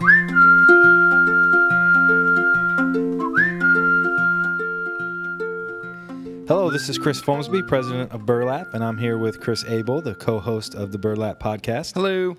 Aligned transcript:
Hello, 0.00 0.14
this 6.70 6.88
is 6.88 6.98
Chris 6.98 7.20
Folmsbee, 7.20 7.66
president 7.66 8.12
of 8.12 8.24
Burlap, 8.24 8.74
and 8.74 8.84
I'm 8.84 8.96
here 8.96 9.18
with 9.18 9.40
Chris 9.40 9.64
Abel, 9.64 10.00
the 10.00 10.14
co-host 10.14 10.76
of 10.76 10.92
the 10.92 10.98
Burlap 10.98 11.40
podcast. 11.40 11.94
Hello. 11.94 12.36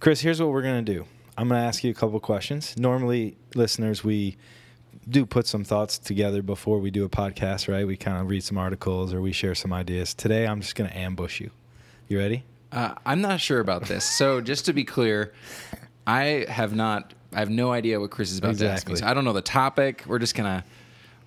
Chris, 0.00 0.20
here's 0.20 0.40
what 0.40 0.50
we're 0.50 0.62
going 0.62 0.84
to 0.84 0.94
do. 0.94 1.04
I'm 1.38 1.48
going 1.48 1.60
to 1.60 1.64
ask 1.64 1.84
you 1.84 1.92
a 1.92 1.94
couple 1.94 2.18
questions. 2.18 2.76
Normally, 2.76 3.36
listeners, 3.54 4.02
we 4.02 4.36
do 5.08 5.24
put 5.24 5.46
some 5.46 5.62
thoughts 5.62 5.98
together 5.98 6.42
before 6.42 6.80
we 6.80 6.90
do 6.90 7.04
a 7.04 7.08
podcast, 7.08 7.72
right? 7.72 7.86
We 7.86 7.96
kind 7.96 8.20
of 8.20 8.28
read 8.28 8.42
some 8.42 8.58
articles 8.58 9.14
or 9.14 9.20
we 9.20 9.30
share 9.30 9.54
some 9.54 9.72
ideas. 9.72 10.12
Today, 10.12 10.44
I'm 10.44 10.60
just 10.60 10.74
going 10.74 10.90
to 10.90 10.98
ambush 10.98 11.40
you. 11.40 11.52
You 12.08 12.18
ready? 12.18 12.42
Uh, 12.72 12.94
I'm 13.06 13.20
not 13.20 13.40
sure 13.40 13.60
about 13.60 13.84
this. 13.84 14.04
So 14.04 14.40
just 14.40 14.66
to 14.66 14.72
be 14.72 14.82
clear, 14.82 15.32
I 16.06 16.46
have 16.48 16.74
not. 16.74 17.12
I 17.32 17.40
have 17.40 17.50
no 17.50 17.72
idea 17.72 18.00
what 18.00 18.10
Chris 18.10 18.30
is 18.32 18.38
about 18.38 18.56
to 18.58 18.68
ask 18.68 18.88
me. 18.88 18.96
So 18.96 19.06
I 19.06 19.14
don't 19.14 19.24
know 19.24 19.32
the 19.32 19.42
topic. 19.42 20.04
We're 20.06 20.18
just 20.18 20.34
gonna. 20.34 20.64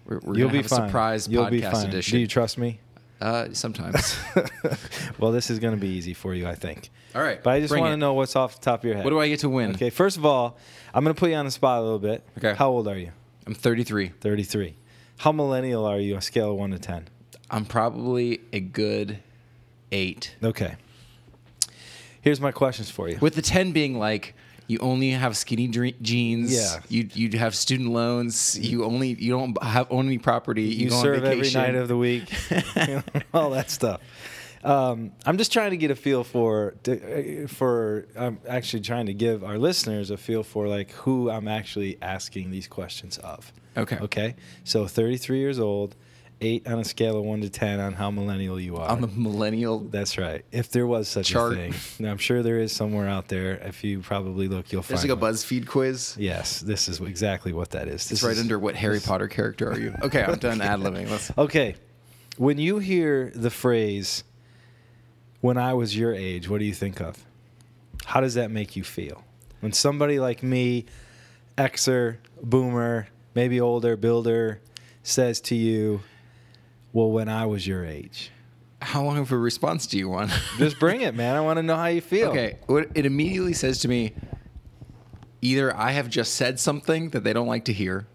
We're, 0.06 0.20
we're 0.20 0.36
You'll 0.36 0.48
gonna 0.48 0.60
be 0.60 0.64
have 0.64 0.68
fine. 0.68 0.84
a 0.84 0.88
surprise 0.88 1.28
You'll 1.28 1.46
podcast 1.46 1.52
be 1.52 1.62
fine. 1.62 1.88
edition. 1.88 2.12
Do 2.16 2.20
you 2.20 2.28
trust 2.28 2.58
me? 2.58 2.80
uh, 3.22 3.48
sometimes. 3.54 4.18
well, 5.20 5.32
this 5.32 5.50
is 5.50 5.60
going 5.60 5.74
to 5.74 5.80
be 5.80 5.90
easy 5.90 6.14
for 6.14 6.34
you, 6.34 6.48
I 6.48 6.56
think. 6.56 6.90
All 7.16 7.22
right. 7.22 7.42
But 7.42 7.52
I 7.52 7.60
just 7.60 7.76
want 7.76 7.92
to 7.92 7.98
know 7.98 8.14
what's 8.14 8.36
off 8.36 8.60
the 8.60 8.62
top 8.62 8.82
of 8.82 8.86
your 8.86 8.96
head. 8.96 9.04
What 9.04 9.12
do 9.12 9.20
I 9.20 9.28
get 9.28 9.42
to 9.42 9.50
win? 9.50 9.72
Okay, 9.72 9.90
first 9.90 10.18
of 10.18 10.26
all, 10.26 10.58
I'm 10.94 11.04
going 11.04 11.14
to 11.14 11.20
put 11.20 11.30
you 11.30 11.36
on 11.36 11.46
the 11.46 11.52
spot 11.52 11.80
a 11.80 11.82
little 11.84 12.00
bit. 12.00 12.24
Okay. 12.38 12.54
How 12.54 12.70
old 12.70 12.88
are 12.88 12.98
you? 12.98 13.12
I'm 13.46 13.54
33. 13.56 14.10
33. 14.22 14.76
How 15.18 15.32
millennial 15.32 15.86
are 15.86 16.00
you 16.00 16.14
on 16.14 16.20
a 16.20 16.22
scale 16.22 16.52
of 16.52 16.58
1 16.58 16.72
to 16.72 16.80
10? 16.80 17.08
I'm 17.52 17.66
probably 17.66 18.42
a 18.54 18.60
good 18.60 19.20
eight. 19.92 20.36
Okay. 20.44 20.76
Here's 22.22 22.40
my 22.40 22.52
questions 22.52 22.90
for 22.90 23.10
you. 23.10 23.18
With 23.20 23.36
the 23.36 23.42
10 23.42 23.72
being 23.72 23.98
like 23.98 24.36
you 24.70 24.78
only 24.80 25.10
have 25.10 25.36
skinny 25.36 25.68
dre- 25.68 25.96
jeans. 26.00 26.54
Yeah. 26.54 26.80
You 26.90 27.10
you 27.14 27.40
have 27.40 27.56
student 27.56 27.90
loans. 27.90 28.58
You 28.58 28.86
only 28.86 29.16
you 29.16 29.32
don't 29.32 29.62
have 29.64 29.92
own 29.92 30.06
any 30.06 30.20
property. 30.20 30.62
You, 30.62 30.86
you 30.86 30.90
serve 30.92 31.26
every 31.26 31.50
night 31.50 31.74
of 31.74 31.88
the 31.88 31.98
week, 31.98 32.32
all 33.34 33.50
that 33.50 33.72
stuff. 33.72 34.00
Um, 34.64 35.12
I'm 35.26 35.40
just 35.40 35.52
trying 35.52 35.72
to 35.72 35.78
get 35.78 35.90
a 35.90 35.96
feel 35.96 36.24
for 36.24 36.76
uh, 36.88 37.48
for. 37.48 38.06
I'm 38.16 38.38
actually 38.48 38.82
trying 38.82 39.08
to 39.08 39.14
give 39.14 39.44
our 39.44 39.58
listeners 39.58 40.12
a 40.12 40.18
feel 40.18 40.44
for 40.44 40.68
like 40.68 40.92
who 40.92 41.32
I'm 41.32 41.48
actually 41.48 41.98
asking 42.00 42.52
these 42.52 42.68
questions 42.68 43.18
of. 43.18 43.52
Okay. 43.76 43.98
Okay. 43.98 44.36
So 44.66 44.86
33 44.86 45.40
years 45.40 45.60
old, 45.60 45.96
eight 46.42 46.68
on 46.68 46.80
a 46.80 46.84
scale 46.86 47.18
of 47.18 47.24
one 47.26 47.42
to 47.42 47.50
ten 47.50 47.80
on 47.80 47.94
how 47.94 48.10
millennial 48.12 48.60
you 48.60 48.78
are. 48.78 48.90
I'm 48.90 49.04
a 49.04 49.08
millennial. 49.08 49.80
That's 49.80 50.18
right. 50.18 50.46
If 50.52 50.70
there 50.72 50.88
was 50.88 51.08
such 51.08 51.28
Chart. 51.28 51.54
a 51.54 51.56
thing, 51.56 51.74
And 52.00 52.08
I'm 52.08 52.18
sure 52.18 52.42
there 52.44 52.60
is 52.60 52.72
somewhere 52.72 53.08
out 53.08 53.28
there. 53.28 53.56
If 53.56 53.84
you 53.84 54.00
probably 54.00 54.48
look, 54.48 54.72
you'll 54.72 54.82
There's 54.84 55.02
find. 55.02 55.12
like 55.12 55.22
a. 55.22 55.26
BuzzFeed 55.34 55.68
quiz. 55.68 56.16
Yes, 56.18 56.62
this 56.62 56.88
is 56.88 57.00
exactly 57.02 57.52
what 57.54 57.72
that 57.72 57.88
is. 57.88 57.96
It's 57.96 58.10
This 58.10 58.24
right 58.24 58.32
is- 58.34 58.40
under 58.42 58.58
what 58.58 58.76
Harry 58.76 59.00
Potter 59.00 59.28
character 59.28 59.70
are 59.72 59.80
you? 59.80 59.94
Okay, 60.04 60.24
I'm 60.24 60.38
done 60.40 60.62
ad 60.62 60.80
libbing. 60.80 61.10
Let's. 61.10 61.32
Okay. 61.38 61.76
When 62.38 62.58
you 62.58 62.80
hear 62.80 63.32
the 63.36 63.50
phrase, 63.50 64.24
when 65.42 65.58
I 65.58 65.74
was 65.74 65.98
your 65.98 66.14
age, 66.14 66.48
what 66.48 66.60
do 66.60 66.66
you 66.66 66.74
think 66.74 67.02
of? 67.02 67.26
How 68.06 68.22
does 68.22 68.36
that 68.36 68.50
make 68.50 68.76
you 68.78 68.84
feel? 68.86 69.24
When 69.60 69.74
somebody 69.74 70.20
like 70.22 70.42
me, 70.42 70.86
Xer, 71.58 72.16
boomer, 72.42 73.10
maybe 73.36 73.60
older, 73.60 73.98
builder, 73.98 74.62
says 75.04 75.42
to 75.42 75.56
you, 75.56 76.00
well, 76.94 77.10
when 77.12 77.30
I 77.30 77.46
was 77.46 77.66
your 77.68 77.86
age, 77.86 78.32
How 78.82 79.04
long 79.04 79.18
of 79.18 79.32
a 79.32 79.38
response 79.38 79.88
do 79.88 79.98
you 79.98 80.10
want? 80.10 80.32
just 80.58 80.80
bring 80.80 81.02
it, 81.02 81.16
man. 81.16 81.36
I 81.36 81.42
want 81.42 81.58
to 81.58 81.64
know 81.64 81.76
how 81.76 81.88
you 81.88 82.02
feel. 82.02 82.30
okay, 82.30 82.58
what 82.68 82.90
it 82.96 83.06
immediately 83.06 83.54
says 83.54 83.80
to 83.80 83.88
me, 83.88 84.14
either 85.42 85.76
I 85.76 85.92
have 85.92 86.10
just 86.10 86.36
said 86.36 86.60
something 86.60 87.10
that 87.12 87.24
they 87.24 87.34
don't 87.34 87.48
like 87.48 87.66
to 87.66 87.74
hear, 87.74 88.08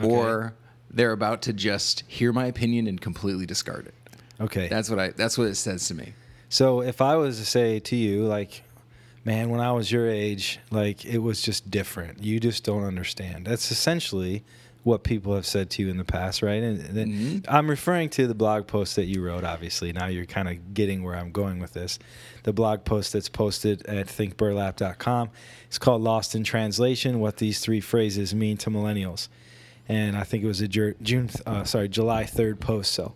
or 0.00 0.54
they're 0.90 1.12
about 1.12 1.42
to 1.42 1.52
just 1.52 2.04
hear 2.06 2.32
my 2.32 2.46
opinion 2.46 2.86
and 2.86 3.00
completely 3.00 3.46
discard 3.46 3.86
it. 3.86 3.94
Okay. 4.40 4.68
That's 4.68 4.88
what 4.88 4.98
I. 4.98 5.10
That's 5.10 5.36
what 5.36 5.48
it 5.48 5.56
says 5.56 5.88
to 5.88 5.94
me. 5.94 6.12
So 6.48 6.80
if 6.82 7.00
I 7.02 7.16
was 7.16 7.38
to 7.38 7.44
say 7.44 7.80
to 7.80 7.96
you, 7.96 8.24
like, 8.24 8.62
man, 9.24 9.50
when 9.50 9.60
I 9.60 9.72
was 9.72 9.90
your 9.90 10.08
age, 10.08 10.60
like 10.70 11.04
it 11.04 11.18
was 11.18 11.42
just 11.42 11.70
different. 11.70 12.22
You 12.22 12.38
just 12.40 12.64
don't 12.64 12.84
understand. 12.84 13.46
That's 13.46 13.70
essentially 13.70 14.44
what 14.84 15.02
people 15.04 15.34
have 15.34 15.44
said 15.44 15.68
to 15.70 15.82
you 15.82 15.90
in 15.90 15.96
the 15.98 16.04
past, 16.04 16.40
right? 16.40 16.62
And 16.62 16.80
then 16.80 17.08
Mhm. 17.08 17.44
I'm 17.48 17.68
referring 17.68 18.08
to 18.10 18.26
the 18.26 18.34
blog 18.34 18.66
post 18.66 18.96
that 18.96 19.04
you 19.06 19.22
wrote. 19.22 19.44
Obviously, 19.44 19.92
now 19.92 20.06
you're 20.06 20.24
kind 20.24 20.48
of 20.48 20.72
getting 20.72 21.02
where 21.02 21.14
I'm 21.16 21.30
going 21.32 21.58
with 21.58 21.74
this. 21.74 21.98
The 22.44 22.52
blog 22.52 22.84
post 22.84 23.12
that's 23.12 23.28
posted 23.28 23.84
at 23.86 24.06
thinkburlap.com. 24.06 25.30
It's 25.66 25.78
called 25.78 26.02
"Lost 26.02 26.34
in 26.34 26.44
Translation: 26.44 27.20
What 27.20 27.36
These 27.36 27.60
Three 27.60 27.80
Phrases 27.80 28.34
Mean 28.34 28.56
to 28.58 28.70
Millennials." 28.70 29.28
And 29.88 30.16
I 30.16 30.22
think 30.24 30.44
it 30.44 30.46
was 30.46 30.60
a 30.60 30.68
Ju- 30.68 30.94
June, 31.02 31.30
uh, 31.46 31.64
sorry, 31.64 31.88
July 31.88 32.24
3rd 32.24 32.60
post. 32.60 32.92
So 32.92 33.14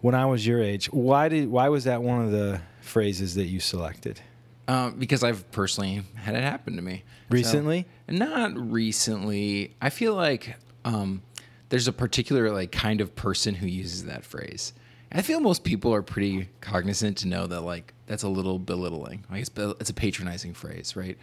when 0.00 0.14
I 0.14 0.26
was 0.26 0.46
your 0.46 0.62
age, 0.62 0.86
why 0.92 1.28
did 1.28 1.48
why 1.50 1.68
was 1.68 1.84
that 1.84 2.02
one 2.02 2.22
of 2.24 2.30
the 2.30 2.60
phrases 2.80 3.34
that 3.36 3.46
you 3.46 3.60
selected? 3.60 4.20
Um, 4.68 4.96
because 4.98 5.24
I've 5.24 5.50
personally 5.50 6.02
had 6.14 6.34
it 6.34 6.42
happen 6.42 6.76
to 6.76 6.82
me 6.82 7.02
So- 7.04 7.34
Recently? 7.34 7.86
not 8.08 8.56
recently. 8.56 9.74
I 9.82 9.90
feel 9.90 10.14
like 10.14 10.56
um, 10.84 11.22
there's 11.68 11.88
a 11.88 11.92
particular 11.92 12.50
like 12.50 12.72
kind 12.72 13.00
of 13.00 13.14
person 13.14 13.54
who 13.54 13.66
uses 13.66 14.04
that 14.04 14.24
phrase. 14.24 14.72
I 15.12 15.22
feel 15.22 15.40
most 15.40 15.64
people 15.64 15.92
are 15.92 16.02
pretty 16.02 16.48
cognizant 16.60 17.18
to 17.18 17.28
know 17.28 17.46
that 17.48 17.62
like 17.62 17.94
that's 18.06 18.22
a 18.22 18.28
little 18.28 18.58
belittling. 18.58 19.24
Like 19.30 19.42
it's 19.42 19.50
it's 19.80 19.90
a 19.90 19.94
patronizing 19.94 20.54
phrase, 20.54 20.94
right? 20.94 21.18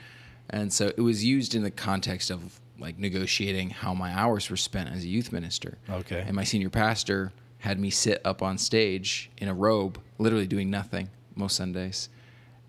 And 0.49 0.71
so 0.71 0.87
it 0.87 1.01
was 1.01 1.23
used 1.23 1.55
in 1.55 1.63
the 1.63 1.71
context 1.71 2.29
of 2.29 2.59
like 2.79 2.97
negotiating 2.97 3.71
how 3.71 3.93
my 3.93 4.11
hours 4.11 4.49
were 4.49 4.57
spent 4.57 4.89
as 4.89 5.03
a 5.03 5.07
youth 5.07 5.31
minister. 5.31 5.77
Okay. 5.89 6.23
And 6.25 6.35
my 6.35 6.43
senior 6.43 6.69
pastor 6.69 7.31
had 7.59 7.79
me 7.79 7.89
sit 7.89 8.21
up 8.23 8.41
on 8.41 8.57
stage 8.57 9.29
in 9.37 9.47
a 9.47 9.53
robe, 9.53 9.99
literally 10.19 10.47
doing 10.47 10.69
nothing 10.69 11.09
most 11.35 11.55
Sundays. 11.55 12.09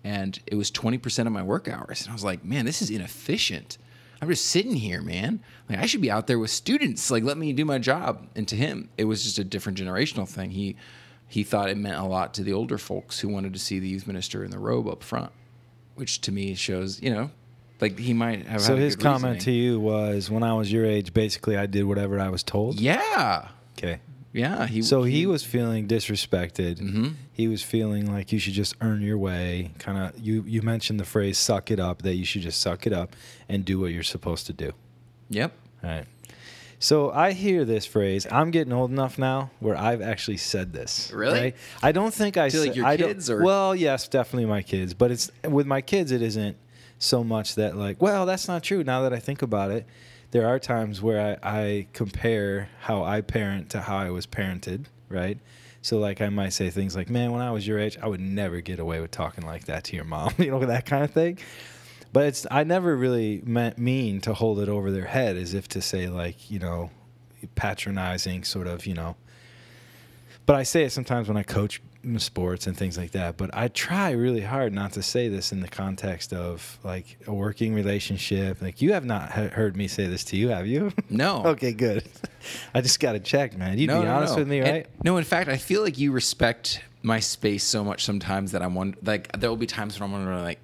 And 0.03 0.39
it 0.47 0.55
was 0.55 0.71
20% 0.71 1.27
of 1.27 1.33
my 1.33 1.43
work 1.43 1.67
hours. 1.67 2.01
And 2.01 2.09
I 2.09 2.13
was 2.13 2.23
like, 2.23 2.43
man, 2.43 2.65
this 2.65 2.81
is 2.81 2.89
inefficient. 2.89 3.77
I'm 4.21 4.29
just 4.29 4.45
sitting 4.45 4.75
here, 4.75 5.01
man. 5.01 5.41
Like 5.69 5.79
I 5.79 5.85
should 5.85 6.01
be 6.01 6.11
out 6.11 6.27
there 6.27 6.39
with 6.39 6.51
students. 6.51 7.09
Like 7.09 7.23
let 7.23 7.37
me 7.37 7.53
do 7.53 7.65
my 7.65 7.79
job. 7.79 8.27
And 8.35 8.47
to 8.49 8.55
him, 8.55 8.89
it 8.97 9.05
was 9.05 9.23
just 9.23 9.39
a 9.39 9.43
different 9.43 9.77
generational 9.77 10.27
thing. 10.27 10.51
He 10.51 10.75
he 11.27 11.43
thought 11.43 11.69
it 11.69 11.77
meant 11.77 11.97
a 11.97 12.05
lot 12.05 12.33
to 12.35 12.43
the 12.43 12.53
older 12.53 12.77
folks 12.77 13.19
who 13.19 13.29
wanted 13.29 13.53
to 13.53 13.59
see 13.59 13.79
the 13.79 13.87
youth 13.87 14.07
minister 14.07 14.43
in 14.43 14.51
the 14.51 14.59
robe 14.59 14.87
up 14.87 15.03
front, 15.03 15.31
which 15.95 16.21
to 16.21 16.31
me 16.31 16.55
shows, 16.55 17.01
you 17.01 17.11
know, 17.11 17.29
like 17.79 17.99
he 17.99 18.13
might 18.13 18.45
have. 18.47 18.61
So 18.61 18.73
had 18.73 18.81
his 18.81 18.95
good 18.95 19.03
comment 19.03 19.41
to 19.41 19.51
you 19.51 19.79
was, 19.79 20.29
when 20.29 20.43
I 20.43 20.53
was 20.53 20.71
your 20.71 20.85
age, 20.85 21.13
basically 21.13 21.55
I 21.55 21.67
did 21.67 21.85
whatever 21.85 22.19
I 22.19 22.29
was 22.29 22.43
told. 22.43 22.79
Yeah. 22.79 23.49
Okay. 23.77 23.99
Yeah. 24.31 24.67
He 24.67 24.81
So 24.83 25.03
he 25.03 25.25
was 25.25 25.43
feeling 25.43 25.87
disrespected. 25.87 26.79
Mhm. 26.79 27.13
He 27.31 27.47
was 27.47 27.63
feeling 27.63 28.11
like 28.11 28.31
you 28.31 28.37
should 28.39 28.53
just 28.53 28.75
earn 28.81 29.01
your 29.01 29.17
way. 29.17 29.71
Kind 29.79 29.97
of. 29.97 30.19
You 30.19 30.43
you 30.47 30.61
mentioned 30.61 30.99
the 30.99 31.05
phrase 31.05 31.37
"suck 31.37 31.71
it 31.71 31.79
up." 31.79 32.03
That 32.03 32.15
you 32.15 32.25
should 32.25 32.43
just 32.43 32.59
suck 32.61 32.85
it 32.85 32.93
up 32.93 33.15
and 33.47 33.65
do 33.65 33.79
what 33.79 33.91
you're 33.91 34.03
supposed 34.03 34.45
to 34.47 34.53
do. 34.53 34.71
Yep. 35.29 35.51
All 35.83 35.89
right. 35.89 36.05
So 36.81 37.11
I 37.11 37.33
hear 37.33 37.65
this 37.65 37.85
phrase. 37.85 38.25
I'm 38.31 38.51
getting 38.51 38.71
old 38.71 38.89
enough 38.91 39.17
now 39.19 39.51
where 39.59 39.75
I've 39.75 40.01
actually 40.01 40.37
said 40.37 40.71
this. 40.71 41.11
Really? 41.13 41.39
right? 41.39 41.55
I 41.83 41.91
don't 41.91 42.13
think 42.13 42.37
I 42.37 42.47
To, 42.49 42.57
like, 42.59 42.67
said- 42.67 42.75
your 42.77 42.85
I 42.85 42.95
kids, 42.95 43.29
or- 43.29 43.43
well, 43.43 43.75
yes, 43.75 44.07
definitely 44.07 44.45
my 44.45 44.61
kids. 44.61 44.93
But 44.93 45.11
it's 45.11 45.29
with 45.43 45.67
my 45.67 45.81
kids. 45.81 46.11
It 46.13 46.21
isn't 46.21 46.55
so 46.97 47.21
much 47.23 47.55
that 47.55 47.75
like, 47.75 48.01
well, 48.01 48.25
that's 48.25 48.47
not 48.47 48.63
true. 48.63 48.83
Now 48.83 49.01
that 49.01 49.11
I 49.13 49.19
think 49.19 49.41
about 49.41 49.71
it, 49.71 49.85
there 50.31 50.47
are 50.47 50.59
times 50.59 51.01
where 51.01 51.37
I, 51.43 51.57
I 51.61 51.87
compare 51.93 52.69
how 52.81 53.03
I 53.03 53.21
parent 53.21 53.71
to 53.71 53.81
how 53.81 53.97
I 53.97 54.09
was 54.09 54.27
parented. 54.27 54.85
Right. 55.09 55.39
So 55.81 55.97
like 55.97 56.21
I 56.21 56.29
might 56.29 56.53
say 56.53 56.69
things 56.69 56.95
like, 56.95 57.09
"Man, 57.09 57.31
when 57.31 57.41
I 57.41 57.51
was 57.51 57.65
your 57.65 57.79
age, 57.79 57.97
I 58.01 58.07
would 58.07 58.19
never 58.19 58.61
get 58.61 58.79
away 58.79 58.99
with 58.99 59.11
talking 59.11 59.45
like 59.45 59.65
that 59.65 59.85
to 59.85 59.95
your 59.95 60.05
mom," 60.05 60.33
you 60.37 60.51
know, 60.51 60.59
that 60.65 60.85
kind 60.85 61.03
of 61.03 61.11
thing 61.11 61.39
but 62.11 62.25
it's 62.25 62.45
I 62.49 62.63
never 62.63 62.95
really 62.95 63.41
meant 63.45 63.77
mean 63.77 64.21
to 64.21 64.33
hold 64.33 64.59
it 64.59 64.69
over 64.69 64.91
their 64.91 65.05
head 65.05 65.37
as 65.37 65.53
if 65.53 65.67
to 65.69 65.81
say 65.81 66.07
like 66.07 66.49
you 66.49 66.59
know 66.59 66.89
patronizing 67.55 68.43
sort 68.43 68.67
of 68.67 68.85
you 68.85 68.93
know 68.93 69.15
but 70.45 70.55
I 70.55 70.63
say 70.63 70.83
it 70.83 70.91
sometimes 70.91 71.27
when 71.27 71.37
I 71.37 71.43
coach 71.43 71.81
sports 72.17 72.65
and 72.67 72.77
things 72.77 72.97
like 72.97 73.11
that 73.11 73.35
but 73.37 73.49
I 73.53 73.67
try 73.67 74.11
really 74.11 74.41
hard 74.41 74.71
not 74.73 74.93
to 74.93 75.03
say 75.03 75.27
this 75.27 75.51
in 75.51 75.59
the 75.59 75.67
context 75.67 76.31
of 76.33 76.79
like 76.83 77.17
a 77.27 77.33
working 77.33 77.73
relationship 77.73 78.61
like 78.61 78.81
you 78.81 78.93
have 78.93 79.03
not 79.05 79.33
he- 79.33 79.47
heard 79.47 79.75
me 79.75 79.87
say 79.87 80.07
this 80.07 80.23
to 80.25 80.37
you 80.37 80.47
have 80.49 80.65
you 80.65 80.91
No. 81.09 81.43
okay 81.47 81.73
good 81.73 82.03
I 82.73 82.79
just 82.81 82.99
got 83.01 83.13
to 83.13 83.19
check 83.19 83.57
man 83.57 83.77
you'd 83.77 83.87
No, 83.87 84.01
be 84.01 84.07
honest 84.07 84.33
no. 84.33 84.39
with 84.39 84.47
me 84.47 84.59
And- 84.59 84.67
right 84.69 84.87
no, 85.03 85.17
in 85.17 85.23
fact, 85.25 85.49
I 85.49 85.57
feel 85.57 85.81
like 85.81 85.97
you 85.97 86.11
respect 86.11 86.81
my 87.01 87.19
space 87.19 87.63
so 87.63 87.83
much 87.83 88.03
sometimes 88.03 88.51
that 88.51 88.61
I'm 88.61 88.75
wonder. 88.75 88.97
Like 89.01 89.31
there 89.39 89.49
will 89.49 89.57
be 89.57 89.65
times 89.67 89.97
when 89.99 90.07
I'm 90.07 90.11
wondering, 90.11 90.43
like, 90.43 90.59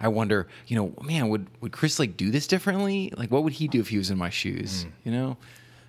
I 0.00 0.06
wonder, 0.08 0.46
you 0.68 0.76
know, 0.76 0.94
man, 1.02 1.28
would 1.28 1.46
would 1.60 1.72
Chris 1.72 1.98
like 1.98 2.16
do 2.16 2.30
this 2.30 2.46
differently? 2.46 3.12
Like, 3.16 3.30
what 3.32 3.42
would 3.44 3.52
he 3.54 3.66
do 3.68 3.80
if 3.80 3.88
he 3.88 3.98
was 3.98 4.10
in 4.10 4.18
my 4.18 4.30
shoes? 4.30 4.84
Mm. 4.84 4.90
You 5.04 5.12
know? 5.12 5.36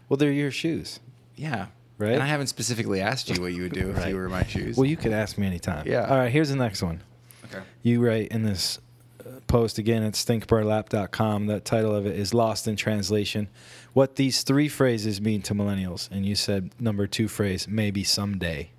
well 0.10 0.18
they're 0.18 0.32
your 0.32 0.52
shoes 0.52 1.00
Yeah. 1.36 1.68
Right. 1.98 2.14
And 2.14 2.24
I 2.24 2.26
haven't 2.28 2.48
specifically 2.48 3.02
asked 3.02 3.30
you 3.30 3.42
what 3.42 3.54
you 3.54 3.64
would 3.64 3.74
do 3.74 3.92
if 3.92 4.08
you 4.08 4.16
were 4.16 4.26
in 4.26 4.32
my 4.32 4.44
shoes. 4.46 4.76
well 4.78 4.86
you 4.86 4.98
can 4.98 5.14
ask 5.14 5.38
me 5.38 5.46
anytime 5.48 5.86
Yeah. 5.88 6.08
all 6.10 6.18
right 6.18 6.32
here's 6.32 6.50
the 6.50 6.56
next 6.56 6.82
one 6.82 7.02
okay. 7.46 7.64
you 7.84 8.04
write 8.06 8.30
in 8.30 8.44
this 8.44 8.80
uh, 9.22 9.40
post 9.48 9.78
again 9.78 10.04
at 10.04 10.14
thinkburlap.com. 10.14 11.46
The 11.48 11.60
title 11.60 11.96
of 11.96 12.06
it 12.06 12.16
is 12.18 12.34
Lost 12.34 12.68
in 12.68 12.76
Translation. 12.76 13.48
What 13.94 14.16
these 14.16 14.42
three 14.44 14.68
phrases 14.68 15.22
mean 15.22 15.42
to 15.44 15.54
millennials. 15.54 16.10
And 16.12 16.26
you 16.26 16.36
said 16.36 16.72
number 16.80 17.08
two 17.08 17.28
phrase, 17.28 17.68
maybe 17.68 18.04
someday. 18.04 18.72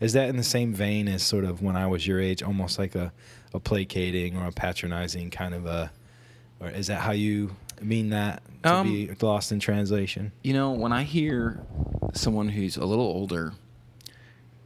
Is 0.00 0.12
that 0.12 0.28
in 0.28 0.36
the 0.36 0.44
same 0.44 0.72
vein 0.74 1.08
as 1.08 1.22
sort 1.22 1.44
of 1.44 1.62
when 1.62 1.74
I 1.76 1.86
was 1.86 2.06
your 2.06 2.20
age, 2.20 2.42
almost 2.42 2.78
like 2.78 2.94
a, 2.94 3.12
a 3.54 3.60
placating 3.60 4.36
or 4.36 4.46
a 4.46 4.52
patronizing 4.52 5.30
kind 5.30 5.52
of 5.54 5.66
a, 5.66 5.90
or 6.60 6.68
is 6.68 6.86
that 6.88 7.00
how 7.00 7.12
you 7.12 7.56
mean 7.80 8.10
that 8.10 8.42
to 8.62 8.72
Um, 8.74 8.86
be 8.92 9.10
lost 9.20 9.52
in 9.52 9.58
translation? 9.58 10.32
You 10.42 10.52
know, 10.52 10.70
when 10.72 10.92
I 10.92 11.02
hear 11.02 11.60
someone 12.14 12.48
who's 12.48 12.76
a 12.76 12.84
little 12.84 13.06
older, 13.06 13.52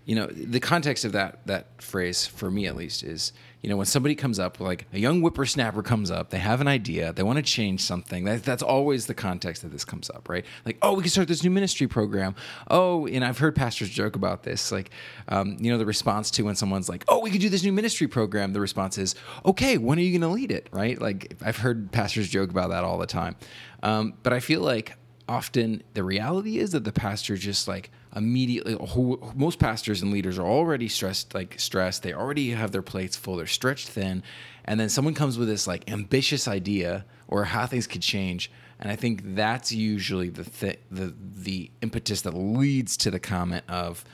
you 0.04 0.14
know, 0.16 0.26
the 0.26 0.60
context 0.60 1.04
of 1.04 1.12
that 1.12 1.46
that 1.46 1.80
phrase 1.82 2.26
for 2.26 2.50
me 2.50 2.66
at 2.66 2.74
least 2.74 3.02
is, 3.02 3.32
you 3.62 3.68
know, 3.68 3.76
when 3.76 3.86
somebody 3.86 4.14
comes 4.14 4.38
up 4.38 4.58
like 4.58 4.86
a 4.92 4.98
young 4.98 5.20
whippersnapper 5.20 5.82
comes 5.82 6.10
up, 6.10 6.30
they 6.30 6.38
have 6.38 6.60
an 6.60 6.66
idea, 6.66 7.12
they 7.12 7.22
want 7.22 7.36
to 7.36 7.42
change 7.42 7.82
something. 7.82 8.24
That, 8.24 8.42
that's 8.42 8.62
always 8.62 9.06
the 9.06 9.14
context 9.14 9.62
that 9.62 9.70
this 9.70 9.84
comes 9.84 10.08
up, 10.10 10.28
right? 10.28 10.44
Like, 10.64 10.78
oh, 10.80 10.94
we 10.94 11.02
can 11.02 11.10
start 11.10 11.28
this 11.28 11.44
new 11.44 11.50
ministry 11.50 11.86
program. 11.86 12.34
Oh, 12.68 13.06
and 13.06 13.24
I've 13.24 13.38
heard 13.38 13.54
pastors 13.54 13.90
joke 13.90 14.16
about 14.16 14.42
this, 14.42 14.72
like, 14.72 14.90
um, 15.28 15.58
you 15.60 15.70
know, 15.70 15.76
the 15.76 15.86
response 15.86 16.30
to 16.32 16.42
when 16.42 16.56
someone's 16.56 16.88
like, 16.88 17.04
oh, 17.06 17.20
we 17.20 17.30
could 17.30 17.42
do 17.42 17.50
this 17.50 17.62
new 17.62 17.72
ministry 17.72 18.08
program. 18.08 18.54
The 18.54 18.60
response 18.60 18.96
is, 18.96 19.14
okay, 19.44 19.76
when 19.76 19.98
are 19.98 20.02
you 20.02 20.18
going 20.18 20.28
to 20.28 20.34
lead 20.34 20.50
it, 20.50 20.68
right? 20.72 21.00
Like, 21.00 21.36
I've 21.44 21.58
heard 21.58 21.92
pastors 21.92 22.28
joke 22.28 22.50
about 22.50 22.70
that 22.70 22.82
all 22.82 22.96
the 22.96 23.06
time. 23.06 23.36
Um, 23.82 24.14
but 24.22 24.32
I 24.32 24.40
feel 24.40 24.62
like 24.62 24.96
often 25.30 25.80
the 25.94 26.02
reality 26.02 26.58
is 26.58 26.72
that 26.72 26.82
the 26.82 26.90
pastor 26.92 27.36
just 27.36 27.68
like 27.68 27.90
immediately 28.16 28.76
who, 28.90 29.32
most 29.36 29.60
pastors 29.60 30.02
and 30.02 30.12
leaders 30.12 30.40
are 30.40 30.46
already 30.46 30.88
stressed 30.88 31.34
like 31.34 31.54
stressed. 31.60 32.02
They 32.02 32.12
already 32.12 32.50
have 32.50 32.72
their 32.72 32.82
plates 32.82 33.16
full. 33.16 33.36
They're 33.36 33.46
stretched 33.46 33.88
thin. 33.88 34.24
And 34.64 34.80
then 34.80 34.88
someone 34.88 35.14
comes 35.14 35.38
with 35.38 35.46
this 35.46 35.68
like 35.68 35.88
ambitious 35.88 36.48
idea 36.48 37.04
or 37.28 37.44
how 37.44 37.66
things 37.66 37.86
could 37.86 38.02
change. 38.02 38.50
And 38.80 38.90
i 38.90 38.96
think 38.96 39.36
that's 39.36 39.70
usually 39.70 40.30
the 40.30 40.44
th- 40.44 40.80
the 40.90 41.14
the 41.20 41.70
impetus 41.80 42.22
that 42.22 42.34
leads 42.34 42.96
to 42.96 43.10
the 43.10 43.20
comment 43.20 43.64
of 43.68 44.04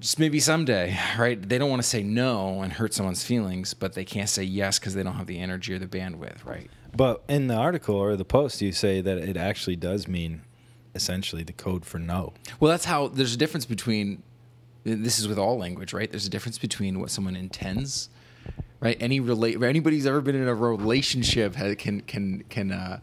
just 0.00 0.18
maybe 0.18 0.40
someday, 0.40 0.98
right? 1.18 1.40
They 1.40 1.58
don't 1.58 1.70
want 1.70 1.80
to 1.80 1.88
say 1.88 2.02
no 2.02 2.60
and 2.60 2.72
hurt 2.72 2.92
someone's 2.92 3.24
feelings, 3.24 3.72
but 3.72 3.94
they 3.94 4.04
can't 4.04 4.28
say 4.28 4.42
yes 4.42 4.78
because 4.78 4.94
they 4.94 5.02
don't 5.02 5.14
have 5.14 5.26
the 5.26 5.38
energy 5.38 5.72
or 5.72 5.78
the 5.78 5.86
bandwidth, 5.86 6.44
right? 6.44 6.70
But 6.96 7.22
in 7.28 7.48
the 7.48 7.54
article 7.54 7.94
or 7.96 8.16
the 8.16 8.24
post, 8.24 8.62
you 8.62 8.72
say 8.72 9.00
that 9.00 9.18
it 9.18 9.36
actually 9.36 9.76
does 9.76 10.08
mean 10.08 10.42
essentially 10.94 11.42
the 11.42 11.52
code 11.52 11.84
for 11.84 11.98
no. 11.98 12.32
Well, 12.58 12.70
that's 12.70 12.86
how 12.86 13.08
there's 13.08 13.34
a 13.34 13.36
difference 13.36 13.66
between 13.66 14.22
this 14.84 15.18
is 15.18 15.28
with 15.28 15.38
all 15.38 15.58
language, 15.58 15.92
right? 15.92 16.10
There's 16.10 16.26
a 16.26 16.30
difference 16.30 16.58
between 16.58 17.00
what 17.00 17.10
someone 17.10 17.36
intends, 17.36 18.08
right? 18.80 18.96
Any 19.00 19.20
relate 19.20 19.62
anybody 19.62 19.96
who's 19.96 20.06
ever 20.06 20.20
been 20.20 20.36
in 20.36 20.48
a 20.48 20.54
relationship 20.54 21.54
can 21.54 22.00
can 22.02 22.44
can 22.48 22.72
uh, 22.72 23.00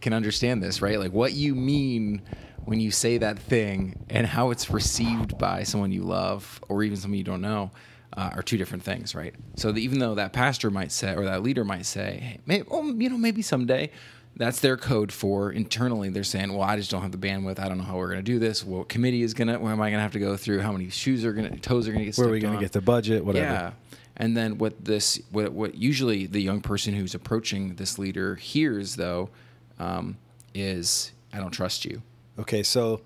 can 0.00 0.12
understand 0.12 0.62
this, 0.62 0.82
right? 0.82 0.98
Like 0.98 1.12
what 1.12 1.32
you 1.32 1.54
mean 1.54 2.22
when 2.64 2.80
you 2.80 2.90
say 2.90 3.18
that 3.18 3.38
thing 3.38 4.04
and 4.10 4.26
how 4.26 4.50
it's 4.50 4.70
received 4.70 5.38
by 5.38 5.62
someone 5.62 5.90
you 5.90 6.02
love 6.02 6.60
or 6.68 6.82
even 6.82 6.96
someone 6.96 7.18
you 7.18 7.24
don't 7.24 7.40
know. 7.40 7.70
Uh, 8.14 8.30
are 8.34 8.42
two 8.42 8.58
different 8.58 8.84
things, 8.84 9.14
right? 9.14 9.34
So 9.56 9.74
even 9.74 9.98
though 9.98 10.14
that 10.16 10.34
pastor 10.34 10.70
might 10.70 10.92
say 10.92 11.14
or 11.14 11.24
that 11.24 11.42
leader 11.42 11.64
might 11.64 11.86
say, 11.86 12.18
"Hey, 12.22 12.38
maybe, 12.44 12.66
oh, 12.70 12.92
you 12.92 13.08
know, 13.08 13.16
maybe 13.16 13.40
someday," 13.40 13.90
that's 14.36 14.60
their 14.60 14.76
code 14.76 15.12
for 15.12 15.50
internally. 15.50 16.10
They're 16.10 16.24
saying, 16.24 16.52
"Well, 16.52 16.62
I 16.62 16.76
just 16.76 16.90
don't 16.90 17.00
have 17.00 17.12
the 17.12 17.18
bandwidth. 17.18 17.58
I 17.58 17.68
don't 17.68 17.78
know 17.78 17.84
how 17.84 17.96
we're 17.96 18.08
going 18.08 18.18
to 18.18 18.22
do 18.22 18.38
this. 18.38 18.64
What 18.64 18.90
committee 18.90 19.22
is 19.22 19.32
going 19.32 19.48
to? 19.48 19.56
What 19.58 19.70
am 19.70 19.80
I 19.80 19.88
going 19.88 19.98
to 19.98 20.02
have 20.02 20.12
to 20.12 20.18
go 20.18 20.36
through? 20.36 20.60
How 20.60 20.72
many 20.72 20.90
shoes 20.90 21.24
are 21.24 21.32
going 21.32 21.50
to 21.50 21.58
toes 21.58 21.88
are 21.88 21.92
going 21.92 22.04
to 22.04 22.10
get? 22.10 22.18
Where 22.18 22.28
are 22.28 22.32
we 22.32 22.40
going 22.40 22.54
to 22.54 22.60
get 22.60 22.72
the 22.72 22.82
budget? 22.82 23.24
Whatever. 23.24 23.46
Yeah. 23.46 23.70
And 24.16 24.36
then 24.36 24.58
what 24.58 24.84
this 24.84 25.20
what 25.30 25.52
what 25.52 25.74
usually 25.74 26.26
the 26.26 26.40
young 26.40 26.60
person 26.60 26.94
who's 26.94 27.14
approaching 27.14 27.76
this 27.76 27.98
leader 27.98 28.34
hears 28.34 28.96
though 28.96 29.30
um, 29.78 30.18
is 30.54 31.12
I 31.32 31.38
don't 31.38 31.50
trust 31.50 31.84
you. 31.84 32.02
Okay, 32.38 32.62
so 32.62 33.00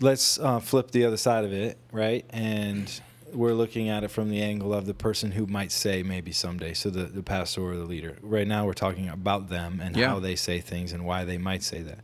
let's 0.00 0.38
uh, 0.38 0.60
flip 0.60 0.90
the 0.90 1.04
other 1.04 1.16
side 1.16 1.44
of 1.44 1.52
it, 1.52 1.78
right? 1.92 2.24
And 2.30 3.00
we're 3.32 3.52
looking 3.54 3.88
at 3.88 4.04
it 4.04 4.08
from 4.08 4.30
the 4.30 4.40
angle 4.42 4.72
of 4.74 4.86
the 4.86 4.94
person 4.94 5.32
who 5.32 5.46
might 5.46 5.70
say 5.72 6.02
maybe 6.02 6.32
someday. 6.32 6.74
So 6.74 6.90
the, 6.90 7.04
the 7.04 7.22
pastor 7.22 7.62
or 7.62 7.76
the 7.76 7.84
leader. 7.84 8.16
Right 8.22 8.46
now, 8.46 8.64
we're 8.66 8.72
talking 8.74 9.08
about 9.08 9.48
them 9.48 9.80
and 9.82 9.96
Yeah. 9.96 10.08
how 10.08 10.18
they 10.20 10.36
say 10.36 10.60
things 10.60 10.92
and 10.92 11.04
why 11.04 11.24
they 11.24 11.38
might 11.38 11.62
say 11.62 11.82
that. 11.82 12.00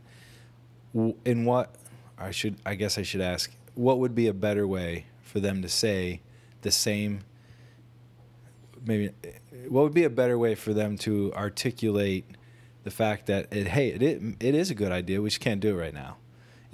In 1.25 1.45
what 1.45 1.75
I 2.17 2.31
should, 2.31 2.57
I 2.65 2.75
guess 2.75 2.97
I 2.97 3.01
should 3.01 3.21
ask, 3.21 3.51
what 3.73 3.99
would 3.99 4.15
be 4.15 4.27
a 4.27 4.33
better 4.33 4.65
way 4.67 5.07
for 5.21 5.39
them 5.39 5.61
to 5.61 5.67
say 5.69 6.21
the 6.61 6.71
same? 6.71 7.21
Maybe 8.85 9.09
what 9.67 9.83
would 9.83 9.93
be 9.93 10.03
a 10.03 10.09
better 10.09 10.37
way 10.37 10.55
for 10.55 10.73
them 10.73 10.97
to 10.99 11.33
articulate 11.33 12.25
the 12.83 12.91
fact 12.91 13.25
that 13.25 13.51
it, 13.51 13.67
hey, 13.67 13.89
it, 13.89 14.01
it 14.03 14.21
it 14.39 14.55
is 14.55 14.69
a 14.69 14.75
good 14.75 14.91
idea. 14.91 15.21
We 15.21 15.29
just 15.29 15.41
can't 15.41 15.59
do 15.59 15.69
it 15.77 15.81
right 15.81 15.93
now. 15.93 16.17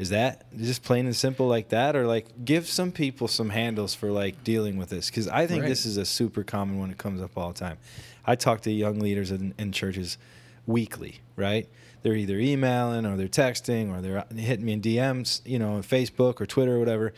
Is 0.01 0.09
that 0.09 0.51
just 0.57 0.81
plain 0.83 1.06
and 1.06 1.15
simple 1.15 1.48
like 1.48 1.69
that, 1.69 1.95
or 1.95 2.07
like 2.07 2.44
give 2.44 2.68
some 2.68 2.92
people 2.92 3.27
some 3.27 3.51
handles 3.51 3.94
for 3.94 4.12
like 4.12 4.44
dealing 4.44 4.77
with 4.77 4.89
this? 4.89 5.12
Because 5.12 5.27
I 5.27 5.45
think 5.45 5.62
Right. 5.62 5.69
this 5.69 5.86
is 5.86 5.98
a 5.98 6.06
super 6.06 6.44
common 6.44 6.80
one. 6.80 6.89
It 6.89 6.98
comes 6.98 7.21
up 7.21 7.38
all 7.38 7.53
the 7.53 7.59
time. 7.59 7.77
I 8.25 8.36
talk 8.36 8.62
to 8.62 8.71
young 8.71 9.00
leaders 9.00 9.30
in, 9.30 9.53
in 9.59 9.71
churches 9.71 10.18
weekly. 10.65 11.19
Right? 11.36 11.69
They're 12.01 12.15
either 12.15 12.39
emailing 12.39 13.06
or 13.06 13.15
they're 13.15 13.27
texting 13.27 13.95
or 13.95 14.01
they're 14.01 14.25
hitting 14.36 14.65
me 14.65 14.74
in 14.74 14.81
DMs, 14.81 15.42
you 15.45 15.59
know, 15.59 15.74
on 15.74 15.83
Facebook 15.83 16.42
or 16.42 16.48
Twitter 16.48 16.77
or 16.77 16.80
whatever, 16.80 17.13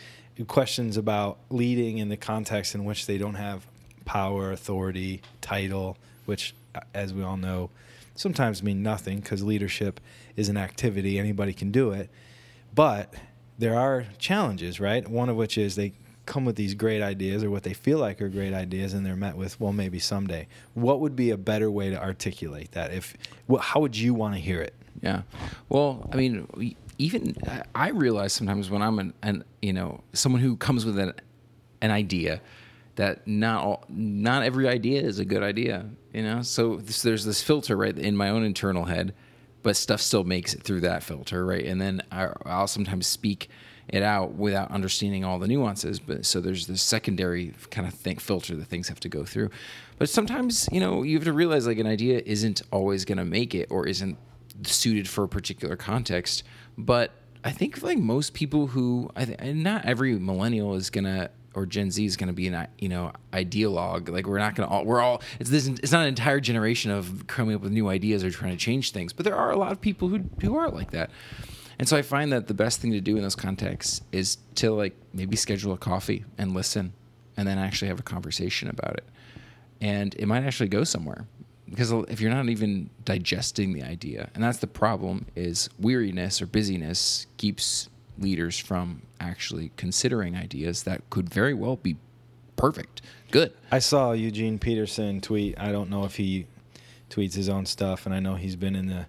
questions 0.47 0.97
about 0.97 1.37
leading 1.49 1.99
in 1.99 2.09
the 2.09 2.17
context 2.17 2.75
in 2.75 2.83
which 2.83 3.05
they 3.05 3.17
don't 3.17 3.35
have 3.35 3.65
power, 4.03 4.51
authority, 4.51 5.21
title, 5.39 5.97
which, 6.25 6.53
uh, 6.75 6.81
as 6.93 7.13
we 7.13 7.23
all 7.23 7.37
know, 7.37 7.69
sometimes 8.15 8.61
mean 8.61 8.83
nothing 8.83 9.21
because 9.21 9.41
leadership 9.41 10.01
is 10.35 10.49
an 10.49 10.57
activity. 10.57 11.17
Anybody 11.17 11.53
can 11.53 11.71
do 11.71 11.91
it. 11.91 12.09
But 12.75 13.13
there 13.57 13.75
are 13.77 14.05
challenges, 14.17 14.79
right? 14.79 15.07
One 15.07 15.29
of 15.29 15.35
which 15.35 15.57
is 15.57 15.75
they 15.75 15.93
come 16.25 16.45
with 16.45 16.55
these 16.55 16.73
great 16.73 17.01
ideas 17.01 17.43
or 17.43 17.51
what 17.51 17.63
they 17.63 17.73
feel 17.73 17.99
like 17.99 18.21
are 18.21 18.29
great 18.29 18.53
ideas 18.53 18.93
and 18.93 19.05
they're 19.05 19.15
met 19.15 19.35
with, 19.35 19.59
well, 19.59 19.73
maybe 19.73 19.99
someday. 19.99 20.47
What 20.73 21.01
would 21.01 21.15
be 21.15 21.31
a 21.31 21.37
better 21.37 21.69
way 21.69 21.89
to 21.89 22.01
articulate 22.01 22.71
that? 22.71 22.93
If 22.93 23.15
How 23.59 23.81
would 23.81 23.95
you 23.97 24.13
want 24.13 24.35
to 24.35 24.39
hear 24.39 24.61
it? 24.61 24.73
Yeah. 25.01 25.23
Well, 25.69 26.07
I 26.11 26.15
mean, 26.15 26.75
even 26.97 27.35
I- 27.47 27.63
I 27.75 27.89
realize 27.89 28.33
sometimes 28.33 28.69
when 28.69 28.81
I'm 28.81 28.99
an, 28.99 29.13
an 29.21 29.43
you 29.61 29.73
know 29.73 30.01
someone 30.13 30.41
who 30.41 30.55
comes 30.55 30.85
with 30.85 30.97
an 30.97 31.13
an 31.81 31.91
idea 31.91 32.39
that 32.95 33.27
not 33.27 33.63
all, 33.63 33.83
not 33.89 34.43
every 34.43 34.67
idea 34.67 35.01
is 35.01 35.19
a 35.19 35.25
good 35.25 35.43
idea. 35.43 35.85
You 36.13 36.21
know, 36.23 36.41
so 36.43 36.77
this, 36.77 37.01
there's 37.01 37.25
this 37.25 37.41
filter 37.41 37.75
right 37.75 37.97
in 37.97 38.15
my 38.15 38.29
own 38.29 38.43
internal 38.45 38.85
head, 38.85 39.13
but 39.63 39.75
stuff 39.75 40.01
still 40.01 40.23
makes 40.23 40.53
it 40.53 40.61
through 40.63 40.81
that 40.81 41.03
filter, 41.03 41.45
right? 41.45 41.65
And 41.65 41.81
then 41.81 42.01
I, 42.11 42.29
I'll 42.45 42.67
sometimes 42.67 43.07
speak 43.07 43.49
it 43.89 44.03
out 44.03 44.33
without 44.33 44.71
understanding 44.71 45.25
all 45.25 45.39
the 45.39 45.47
nuances. 45.47 45.99
But 45.99 46.25
so 46.25 46.39
there's 46.39 46.67
this 46.67 46.81
secondary 46.81 47.53
kind 47.71 47.87
of 47.87 47.93
thing 47.93 48.17
filter 48.17 48.55
that 48.55 48.65
things 48.65 48.87
have 48.89 48.99
to 49.01 49.09
go 49.09 49.25
through. 49.25 49.49
But 49.97 50.09
sometimes 50.09 50.69
you 50.71 50.79
know 50.79 51.03
you 51.03 51.15
have 51.17 51.25
to 51.25 51.33
realize 51.33 51.65
like 51.65 51.79
an 51.79 51.87
idea 51.87 52.21
isn't 52.25 52.61
always 52.71 53.05
going 53.05 53.17
to 53.17 53.25
make 53.25 53.55
it 53.55 53.67
or 53.71 53.87
isn't 53.87 54.17
suited 54.63 55.07
for 55.07 55.23
a 55.23 55.27
particular 55.27 55.75
context. 55.75 56.43
But 56.77 57.11
I 57.43 57.51
think 57.51 57.81
like 57.81 57.97
most 57.97 58.33
people 58.33 58.67
who 58.67 59.09
I 59.15 59.25
th- 59.25 59.55
not 59.55 59.85
every 59.85 60.17
millennial 60.17 60.75
is 60.75 60.89
gonna 60.89 61.29
or 61.53 61.65
Gen 61.65 61.91
Z 61.91 62.03
is 62.03 62.17
gonna 62.17 62.33
be 62.33 62.47
an 62.47 62.67
you 62.79 62.89
know 62.89 63.11
ideologue. 63.31 64.09
Like 64.09 64.27
we're 64.27 64.39
not 64.39 64.55
gonna 64.55 64.69
all 64.69 64.85
we're 64.85 65.01
all 65.01 65.21
it's 65.39 65.49
this 65.49 65.67
it's 65.67 65.91
not 65.91 66.01
an 66.01 66.07
entire 66.07 66.39
generation 66.39 66.91
of 66.91 67.27
coming 67.27 67.55
up 67.55 67.61
with 67.61 67.71
new 67.71 67.87
ideas 67.89 68.23
or 68.23 68.31
trying 68.31 68.51
to 68.51 68.57
change 68.57 68.91
things. 68.91 69.13
But 69.13 69.25
there 69.25 69.35
are 69.35 69.51
a 69.51 69.57
lot 69.57 69.71
of 69.71 69.81
people 69.81 70.07
who 70.07 70.23
who 70.41 70.55
are 70.57 70.69
like 70.69 70.91
that. 70.91 71.09
And 71.79 71.87
so 71.87 71.97
I 71.97 72.01
find 72.01 72.31
that 72.31 72.47
the 72.47 72.53
best 72.53 72.81
thing 72.81 72.91
to 72.91 73.01
do 73.01 73.17
in 73.17 73.23
those 73.23 73.35
contexts 73.35 74.01
is 74.11 74.37
to 74.55 74.71
like 74.71 74.95
maybe 75.13 75.35
schedule 75.35 75.73
a 75.73 75.77
coffee 75.77 76.23
and 76.37 76.53
listen 76.53 76.93
and 77.35 77.47
then 77.47 77.57
actually 77.57 77.87
have 77.87 77.99
a 77.99 78.03
conversation 78.03 78.69
about 78.69 78.93
it. 78.93 79.05
And 79.81 80.13
it 80.15 80.27
might 80.27 80.43
actually 80.43 80.69
go 80.69 80.83
somewhere 80.83 81.25
because 81.69 81.91
if 82.07 82.21
you're 82.21 82.31
not 82.31 82.47
even 82.49 82.89
digesting 83.03 83.73
the 83.73 83.83
idea, 83.83 84.29
and 84.35 84.43
that's 84.43 84.59
the 84.59 84.67
problem 84.67 85.25
is 85.35 85.69
weariness 85.79 86.41
or 86.41 86.45
busyness 86.45 87.25
keeps 87.37 87.89
leaders 88.17 88.57
from 88.59 89.01
actually 89.19 89.71
considering 89.77 90.35
ideas 90.35 90.83
that 90.83 91.01
could 91.09 91.29
very 91.29 91.53
well 91.53 91.75
be 91.77 91.95
perfect, 92.55 93.01
good. 93.31 93.53
I 93.71 93.79
saw 93.79 94.11
Eugene 94.11 94.59
Peterson 94.59 95.21
tweet. 95.21 95.59
I 95.59 95.71
don't 95.71 95.89
know 95.89 96.05
if 96.05 96.15
he 96.15 96.45
tweets 97.09 97.35
his 97.35 97.49
own 97.49 97.65
stuff, 97.65 98.05
and 98.05 98.13
I 98.13 98.19
know 98.19 98.35
he's 98.35 98.55
been 98.55 98.75
in 98.75 98.87
the 98.87 99.07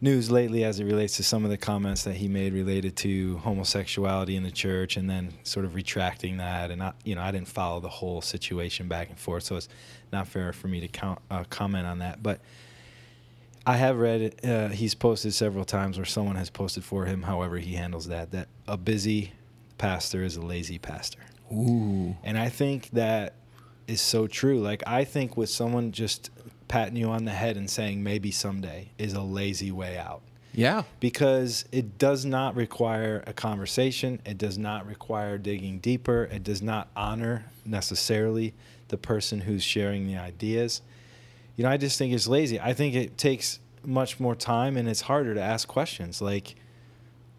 news 0.00 0.30
lately 0.30 0.62
as 0.62 0.78
it 0.78 0.84
relates 0.84 1.16
to 1.16 1.22
some 1.22 1.44
of 1.44 1.50
the 1.50 1.56
comments 1.56 2.02
that 2.04 2.16
he 2.16 2.28
made 2.28 2.52
related 2.52 2.94
to 2.96 3.38
homosexuality 3.38 4.36
in 4.36 4.42
the 4.42 4.50
church, 4.50 4.96
and 4.96 5.08
then 5.08 5.32
sort 5.42 5.64
of 5.64 5.74
retracting 5.74 6.36
that. 6.38 6.70
And 6.70 6.82
I, 6.82 6.92
you 7.04 7.14
know, 7.14 7.22
I 7.22 7.30
didn't 7.30 7.48
follow 7.48 7.80
the 7.80 7.88
whole 7.88 8.20
situation 8.20 8.88
back 8.88 9.08
and 9.08 9.18
forth, 9.18 9.44
so 9.44 9.56
it's 9.56 9.68
not 10.12 10.28
fair 10.28 10.52
for 10.52 10.68
me 10.68 10.80
to 10.80 10.88
count, 10.88 11.18
uh, 11.30 11.44
comment 11.44 11.86
on 11.86 11.98
that. 12.00 12.22
But 12.22 12.40
I 13.66 13.76
have 13.76 13.98
read. 13.98 14.44
Uh, 14.44 14.68
he's 14.68 14.94
posted 14.94 15.34
several 15.34 15.64
times, 15.64 15.98
or 15.98 16.04
someone 16.04 16.36
has 16.36 16.50
posted 16.50 16.84
for 16.84 17.04
him. 17.04 17.22
However, 17.22 17.58
he 17.58 17.74
handles 17.74 18.06
that. 18.08 18.30
That 18.30 18.48
a 18.68 18.76
busy 18.76 19.32
pastor 19.76 20.22
is 20.22 20.36
a 20.36 20.40
lazy 20.42 20.78
pastor. 20.78 21.18
Ooh. 21.52 22.16
And 22.22 22.38
I 22.38 22.48
think 22.48 22.90
that 22.90 23.34
is 23.86 24.00
so 24.00 24.26
true. 24.26 24.60
Like 24.60 24.82
I 24.86 25.04
think 25.04 25.36
with 25.36 25.50
someone 25.50 25.92
just 25.92 26.30
patting 26.68 26.96
you 26.96 27.08
on 27.10 27.24
the 27.24 27.30
head 27.32 27.56
and 27.56 27.68
saying 27.70 28.02
maybe 28.02 28.30
someday 28.30 28.90
is 28.98 29.12
a 29.14 29.20
lazy 29.22 29.70
way 29.70 29.96
out 29.96 30.22
Yeah. 30.52 30.82
because 30.98 31.64
it 31.70 31.96
does 31.98 32.24
not 32.24 32.56
require 32.56 33.22
a 33.28 33.32
conversation. 33.32 34.20
It 34.26 34.38
does 34.38 34.58
not 34.58 34.86
require 34.86 35.38
digging 35.38 35.78
deeper. 35.78 36.24
It 36.24 36.42
does 36.42 36.62
not 36.62 36.88
honor 36.96 37.44
necessarily 37.64 38.54
the 38.88 38.96
person 38.98 39.40
who's 39.42 39.62
sharing 39.62 40.08
the 40.08 40.16
ideas. 40.16 40.82
You 41.56 41.64
know, 41.64 41.70
I 41.70 41.76
just 41.76 41.98
think 41.98 42.12
it's 42.12 42.28
lazy. 42.28 42.60
I 42.60 42.74
think 42.74 42.94
it 42.94 43.16
takes 43.18 43.58
much 43.82 44.20
more 44.20 44.34
time 44.34 44.76
and 44.76 44.88
it's 44.88 45.02
harder 45.02 45.34
to 45.34 45.40
ask 45.40 45.66
questions 45.66 46.20
like, 46.20 46.54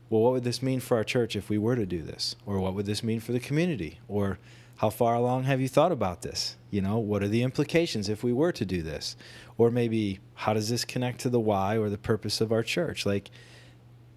well, 0.09 0.21
what 0.21 0.33
would 0.33 0.43
this 0.43 0.61
mean 0.61 0.79
for 0.79 0.97
our 0.97 1.03
church 1.03 1.35
if 1.35 1.49
we 1.49 1.57
were 1.57 1.75
to 1.75 1.85
do 1.85 2.01
this? 2.01 2.35
Or 2.45 2.59
what 2.59 2.73
would 2.73 2.85
this 2.85 3.03
mean 3.03 3.19
for 3.19 3.31
the 3.31 3.39
community? 3.39 3.99
Or 4.07 4.39
how 4.77 4.89
far 4.89 5.15
along 5.15 5.43
have 5.43 5.59
you 5.59 5.67
thought 5.67 5.91
about 5.91 6.21
this? 6.21 6.55
You 6.71 6.81
know, 6.81 6.97
what 6.97 7.21
are 7.23 7.27
the 7.27 7.43
implications 7.43 8.09
if 8.09 8.23
we 8.23 8.31
were 8.31 8.51
to 8.53 8.65
do 8.65 8.81
this? 8.81 9.15
Or 9.57 9.69
maybe 9.69 10.19
how 10.35 10.53
does 10.53 10.69
this 10.69 10.85
connect 10.85 11.19
to 11.21 11.29
the 11.29 11.39
why 11.39 11.77
or 11.77 11.89
the 11.89 11.97
purpose 11.97 12.41
of 12.41 12.51
our 12.51 12.63
church? 12.63 13.05
Like, 13.05 13.29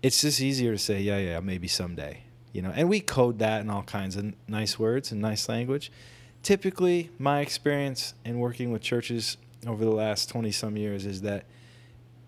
it's 0.02 0.20
just 0.20 0.40
easier 0.40 0.72
to 0.72 0.78
say, 0.78 1.00
yeah, 1.00 1.18
yeah, 1.18 1.40
maybe 1.40 1.66
someday. 1.66 2.22
You 2.52 2.62
know, 2.62 2.72
and 2.74 2.88
we 2.88 3.00
code 3.00 3.38
that 3.40 3.60
in 3.60 3.70
all 3.70 3.82
kinds 3.82 4.16
of 4.16 4.32
nice 4.48 4.78
words 4.78 5.12
and 5.12 5.20
nice 5.20 5.48
language. 5.48 5.90
Typically, 6.42 7.10
my 7.18 7.40
experience 7.40 8.14
in 8.24 8.38
working 8.38 8.72
with 8.72 8.82
churches 8.82 9.36
over 9.66 9.84
the 9.84 9.90
last 9.90 10.28
20 10.28 10.50
some 10.52 10.76
years 10.76 11.06
is 11.06 11.22
that 11.22 11.44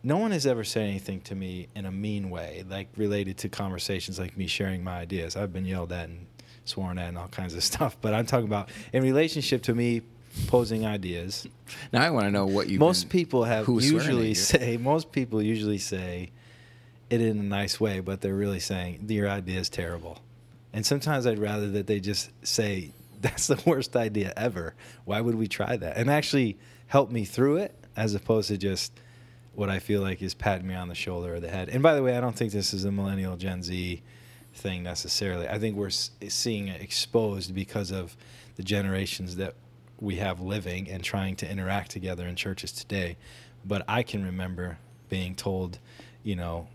no 0.03 0.17
one 0.17 0.33
has 0.33 0.47
ever 0.47 0.65
said 0.65 0.83
anything 0.83 1.21
to 1.23 1.35
me 1.35 1.69
in 1.75 1.87
a 1.87 1.93
mean 1.93 2.31
way, 2.31 2.65
like 2.69 2.89
related 2.97 3.39
to 3.39 3.49
conversations 3.49 4.19
like 4.19 4.37
me 4.37 4.47
sharing 4.47 4.83
my 4.83 4.99
ideas. 4.99 5.37
I've 5.37 5.53
been 5.53 5.65
yelled 5.65 5.93
at 5.93 6.09
and 6.09 6.27
sworn 6.65 6.99
at 6.99 7.09
and 7.09 7.19
all 7.19 7.29
kinds 7.29 7.55
of 7.55 7.63
stuff, 7.73 7.97
but 8.01 8.15
I'm 8.15 8.27
talking 8.27 8.47
about 8.47 8.69
in 8.93 9.03
relationship 9.03 9.63
to 9.65 9.75
me 9.75 10.03
posing 10.47 10.87
ideas. 10.87 11.47
Now 11.93 12.03
I 12.03 12.11
want 12.11 12.25
to 12.25 12.31
know 12.31 12.47
what 12.47 12.69
you. 12.69 12.79
most 12.79 13.11
people 13.11 13.45
have 13.45 13.67
who 13.67 13.75
was 13.75 13.89
swearing 13.89 14.01
at 14.01 14.09
usually 14.09 14.35
say 14.35 14.77
most 14.77 15.13
people 15.13 15.43
usually 15.43 15.79
say 15.79 16.31
it 17.11 17.21
in 17.21 17.39
a 17.39 17.43
nice 17.43 17.79
way, 17.79 18.01
but 18.01 18.21
they're 18.21 18.35
really 18.35 18.61
saying 18.61 19.05
your 19.09 19.29
idea 19.29 19.61
is 19.61 19.69
terrible. 19.69 20.19
And 20.73 20.87
sometimes 20.87 21.27
I'd 21.27 21.39
rather 21.39 21.69
that 21.73 21.87
they 21.87 22.01
just 22.01 22.31
say 22.47 22.93
that's 23.21 23.47
the 23.47 23.63
worst 23.67 23.95
idea 23.95 24.33
ever. 24.37 24.75
Why 25.05 25.21
would 25.21 25.35
we 25.35 25.47
try 25.47 25.77
that? 25.77 25.97
And 25.97 26.11
actually 26.11 26.59
help 26.93 27.11
me 27.11 27.25
through 27.25 27.57
it 27.57 27.75
as 27.97 28.15
opposed 28.15 28.49
to 28.49 28.59
just 28.59 28.93
what 29.55 29.71
I 29.71 29.79
feel 29.79 30.03
like 30.03 30.21
is 30.21 30.35
patting 30.35 30.67
me 30.67 30.75
on 30.75 30.89
the 30.89 30.95
shoulder 30.95 31.35
or 31.35 31.41
the 31.41 31.49
head. 31.49 31.71
And 31.71 31.83
by 31.83 31.95
the 31.95 32.03
way, 32.03 32.19
I 32.19 32.21
don't 32.21 32.37
think 32.37 32.53
this 32.53 32.75
is 32.75 32.85
a 32.85 32.93
millennial 32.93 33.39
Gen 33.39 33.63
Z 33.63 34.03
thing 34.53 34.83
necessarily. 34.83 35.49
I 35.49 35.59
think 35.59 35.75
we're 35.75 35.89
seeing 35.89 36.69
it 36.69 36.83
exposed 36.83 37.55
because 37.55 37.93
of 37.93 38.15
the 38.57 38.63
generations 38.63 39.37
that 39.37 39.55
we 40.01 40.17
have 40.17 40.43
living 40.43 40.87
and 40.91 41.03
trying 41.03 41.35
to 41.37 41.51
interact 41.51 41.91
together 41.91 42.27
in 42.27 42.37
churches 42.37 42.73
today. 42.73 43.17
But 43.65 43.87
I 43.89 44.03
can 44.03 44.23
remember 44.23 44.77
being 45.09 45.35
told, 45.35 45.79
you 46.23 46.37
know, 46.37 46.69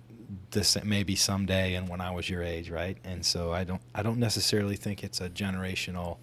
this 0.49 0.83
maybe 0.83 1.15
someday 1.15 1.75
and 1.75 1.87
when 1.87 2.01
I 2.01 2.09
was 2.09 2.27
your 2.27 2.41
age, 2.41 2.71
right? 2.71 2.97
And 3.03 3.23
so 3.23 3.51
I 3.51 3.65
don't 3.65 3.83
I 3.93 4.01
don't 4.01 4.17
necessarily 4.17 4.77
think 4.77 5.03
it's 5.03 5.21
a 5.21 5.29
generational 5.29 6.17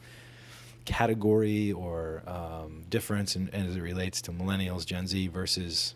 category 0.85 1.73
or 1.73 2.23
um, 2.27 2.85
difference 2.91 3.37
in, 3.37 3.49
as 3.51 3.77
it 3.77 3.81
relates 3.83 4.21
to 4.23 4.33
millennials, 4.33 4.85
Gen 4.85 5.07
Z 5.07 5.29
versus 5.29 5.95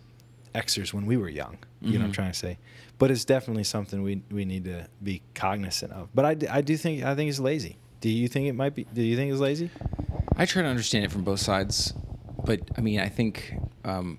Xers 0.54 0.92
when 0.92 1.06
we 1.06 1.16
were 1.16 1.28
young. 1.28 1.58
You 1.82 1.92
know 1.98 1.98
what 2.00 2.04
I'm 2.06 2.10
Mhm. 2.10 2.14
trying 2.14 2.32
to 2.32 2.38
say? 2.38 2.58
But 2.98 3.10
it's 3.10 3.24
definitely 3.24 3.64
something 3.64 4.02
we 4.02 4.22
we 4.30 4.44
need 4.44 4.64
to 4.64 4.88
be 5.02 5.22
cognizant 5.34 5.92
of. 5.92 6.08
But 6.14 6.24
I, 6.24 6.58
I 6.58 6.60
do 6.62 6.76
think 6.76 7.04
I 7.04 7.14
think 7.14 7.28
it's 7.30 7.38
lazy. 7.38 7.76
Do 8.00 8.08
you 8.08 8.28
think 8.28 8.46
it 8.48 8.54
might 8.54 8.74
be? 8.74 8.86
Do 8.92 9.02
you 9.02 9.16
think 9.16 9.30
it's 9.30 9.40
lazy? 9.40 9.70
I 10.36 10.46
try 10.46 10.62
to 10.62 10.68
understand 10.68 11.04
it 11.04 11.12
from 11.12 11.22
both 11.24 11.40
sides, 11.40 11.92
but 12.44 12.60
I 12.76 12.80
mean, 12.80 13.00
I 13.00 13.08
think, 13.08 13.54
um, 13.84 14.18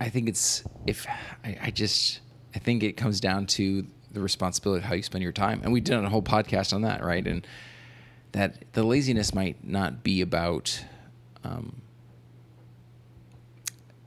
I 0.00 0.08
think 0.08 0.28
it's 0.28 0.64
if 0.86 1.06
I, 1.44 1.56
I 1.62 1.70
just 1.70 2.20
I 2.54 2.58
think 2.58 2.82
it 2.82 2.96
comes 2.96 3.20
down 3.20 3.46
to 3.58 3.86
the 4.12 4.20
responsibility 4.20 4.78
of 4.82 4.84
how 4.88 4.94
you 4.94 5.02
spend 5.02 5.22
your 5.22 5.32
time, 5.32 5.60
and 5.64 5.72
we 5.72 5.80
did 5.80 5.94
a 5.98 6.08
whole 6.08 6.22
podcast 6.22 6.72
on 6.72 6.82
that, 6.82 7.02
right? 7.04 7.26
And 7.26 7.46
that 8.34 8.72
the 8.72 8.82
laziness 8.82 9.32
might 9.32 9.64
not 9.64 10.02
be 10.02 10.20
about 10.20 10.84
um, 11.44 11.82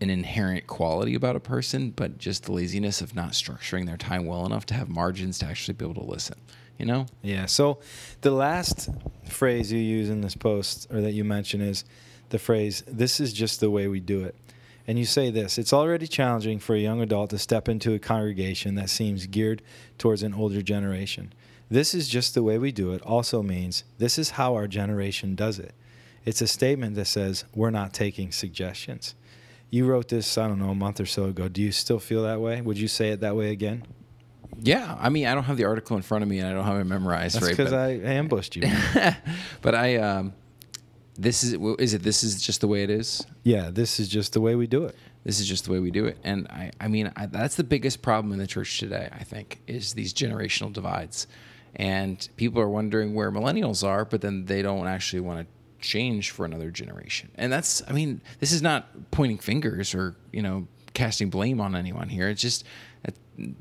an 0.01 0.09
inherent 0.09 0.67
quality 0.67 1.15
about 1.15 1.37
a 1.37 1.39
person, 1.39 1.91
but 1.91 2.17
just 2.17 2.43
the 2.43 2.51
laziness 2.51 2.99
of 2.99 3.15
not 3.15 3.31
structuring 3.31 3.85
their 3.85 3.95
time 3.95 4.25
well 4.25 4.45
enough 4.45 4.65
to 4.65 4.73
have 4.73 4.89
margins 4.89 5.39
to 5.39 5.45
actually 5.45 5.75
be 5.75 5.85
able 5.85 6.03
to 6.03 6.03
listen. 6.03 6.35
You 6.77 6.85
know? 6.85 7.05
Yeah. 7.21 7.45
So 7.45 7.79
the 8.19 8.31
last 8.31 8.89
phrase 9.29 9.71
you 9.71 9.79
use 9.79 10.09
in 10.09 10.19
this 10.19 10.35
post 10.35 10.87
or 10.91 10.99
that 10.99 11.13
you 11.13 11.23
mention 11.23 11.61
is 11.61 11.85
the 12.27 12.37
phrase, 12.37 12.83
this 12.85 13.21
is 13.21 13.31
just 13.31 13.61
the 13.61 13.71
way 13.71 13.87
we 13.87 14.01
do 14.01 14.25
it. 14.25 14.35
And 14.87 14.99
you 14.99 15.05
say 15.05 15.31
this 15.31 15.57
it's 15.57 15.71
already 15.71 16.05
challenging 16.05 16.59
for 16.59 16.75
a 16.75 16.79
young 16.79 16.99
adult 16.99 17.29
to 17.29 17.37
step 17.37 17.69
into 17.69 17.93
a 17.93 17.99
congregation 17.99 18.75
that 18.75 18.89
seems 18.89 19.25
geared 19.25 19.61
towards 19.97 20.21
an 20.21 20.33
older 20.33 20.61
generation. 20.61 21.31
This 21.69 21.93
is 21.93 22.07
just 22.07 22.33
the 22.33 22.43
way 22.43 22.57
we 22.57 22.71
do 22.71 22.93
it 22.93 23.01
also 23.01 23.43
means 23.43 23.83
this 23.97 24.17
is 24.17 24.31
how 24.31 24.55
our 24.55 24.67
generation 24.67 25.35
does 25.35 25.59
it. 25.59 25.73
It's 26.25 26.41
a 26.41 26.47
statement 26.47 26.95
that 26.95 27.05
says 27.05 27.45
we're 27.55 27.69
not 27.71 27.93
taking 27.93 28.31
suggestions. 28.31 29.15
You 29.69 29.85
wrote 29.85 30.07
this, 30.07 30.37
I 30.37 30.47
don't 30.47 30.59
know, 30.59 30.69
a 30.69 30.75
month 30.75 30.99
or 30.99 31.05
so 31.05 31.25
ago. 31.25 31.47
Do 31.49 31.61
you 31.61 31.71
still 31.73 31.99
feel 31.99 32.23
that 32.23 32.39
way? 32.39 32.61
Would 32.61 32.77
you 32.77 32.87
say 32.87 33.09
it 33.09 33.19
that 33.21 33.35
way 33.35 33.51
again? 33.51 33.83
Yeah. 34.61 34.95
I 34.99 35.09
mean, 35.09 35.27
I 35.27 35.35
don't 35.35 35.43
have 35.43 35.57
the 35.57 35.65
article 35.65 35.97
in 35.97 36.03
front 36.03 36.23
of 36.23 36.29
me, 36.29 36.39
and 36.39 36.47
I 36.47 36.53
don't 36.53 36.63
have 36.65 36.79
it 36.79 36.85
memorized, 36.85 37.35
That's 37.35 37.45
right? 37.47 37.55
because 37.57 37.71
but- 37.71 37.79
I 37.79 37.91
ambushed 38.13 38.55
you. 38.55 38.63
but 39.61 39.75
I 39.75 39.97
um, 39.97 40.33
this 41.17 41.43
is 41.43 41.53
is 41.79 41.93
it 41.93 42.03
this 42.03 42.23
is 42.23 42.41
just 42.41 42.61
the 42.61 42.67
way 42.67 42.83
it 42.83 42.89
is. 42.89 43.25
yeah, 43.43 43.69
this 43.71 43.99
is 43.99 44.07
just 44.07 44.33
the 44.33 44.41
way 44.41 44.55
we 44.55 44.67
do 44.67 44.85
it. 44.85 44.95
This 45.23 45.39
is 45.41 45.47
just 45.47 45.65
the 45.65 45.71
way 45.73 45.79
we 45.79 45.91
do 45.91 46.05
it, 46.05 46.17
and 46.23 46.47
I 46.47 46.71
I 46.79 46.87
mean 46.87 47.11
I, 47.17 47.25
that's 47.25 47.55
the 47.55 47.63
biggest 47.63 48.01
problem 48.01 48.31
in 48.31 48.39
the 48.39 48.47
church 48.47 48.79
today. 48.79 49.09
I 49.11 49.23
think 49.23 49.59
is 49.67 49.93
these 49.93 50.13
generational 50.13 50.71
divides, 50.71 51.27
and 51.75 52.27
people 52.37 52.61
are 52.61 52.69
wondering 52.69 53.13
where 53.13 53.31
millennials 53.31 53.85
are, 53.85 54.05
but 54.05 54.21
then 54.21 54.45
they 54.45 54.61
don't 54.61 54.87
actually 54.87 55.19
want 55.19 55.41
to 55.41 55.47
change 55.79 56.31
for 56.31 56.45
another 56.45 56.71
generation. 56.71 57.29
And 57.35 57.51
that's 57.51 57.83
I 57.87 57.91
mean 57.93 58.21
this 58.39 58.51
is 58.51 58.61
not 58.61 59.11
pointing 59.11 59.37
fingers 59.37 59.93
or 59.93 60.15
you 60.31 60.41
know 60.41 60.67
casting 60.93 61.29
blame 61.29 61.61
on 61.61 61.75
anyone 61.75 62.09
here. 62.09 62.29
It's 62.29 62.41
just 62.41 62.63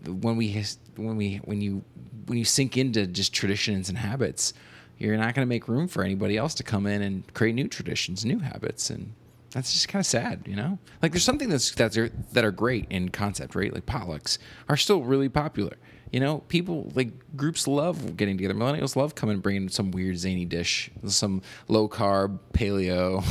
when 0.04 0.36
we 0.36 0.64
when 0.96 1.16
we 1.16 1.36
when 1.44 1.60
you 1.60 1.84
when 2.26 2.38
you 2.38 2.44
sink 2.44 2.76
into 2.76 3.06
just 3.06 3.32
traditions 3.32 3.88
and 3.88 3.98
habits, 3.98 4.54
you're 4.98 5.16
not 5.16 5.34
going 5.34 5.46
to 5.46 5.48
make 5.48 5.68
room 5.68 5.86
for 5.86 6.02
anybody 6.02 6.36
else 6.36 6.54
to 6.54 6.62
come 6.62 6.86
in 6.86 7.02
and 7.02 7.32
create 7.34 7.54
new 7.54 7.68
traditions, 7.68 8.24
new 8.24 8.38
habits, 8.38 8.90
and 8.90 9.12
that's 9.50 9.72
just 9.72 9.88
kind 9.88 10.00
of 10.00 10.06
sad, 10.06 10.42
you 10.46 10.56
know. 10.56 10.78
Like 11.02 11.12
there's 11.12 11.24
something 11.24 11.48
that's 11.48 11.72
that's 11.72 11.98
that 12.32 12.44
are 12.44 12.50
great 12.50 12.86
in 12.90 13.10
concept, 13.10 13.54
right? 13.54 13.72
Like 13.72 13.86
potlucks 13.86 14.38
are 14.68 14.76
still 14.76 15.02
really 15.02 15.28
popular. 15.28 15.76
You 16.12 16.20
know, 16.20 16.38
people 16.48 16.90
like 16.94 17.10
groups 17.36 17.66
love 17.66 18.16
getting 18.16 18.36
together. 18.36 18.54
Millennials 18.54 18.96
love 18.96 19.14
coming 19.14 19.34
and 19.34 19.42
bringing 19.42 19.68
some 19.68 19.90
weird 19.90 20.16
zany 20.18 20.44
dish, 20.44 20.90
some 21.06 21.42
low 21.68 21.88
carb 21.88 22.38
paleo, 22.52 23.24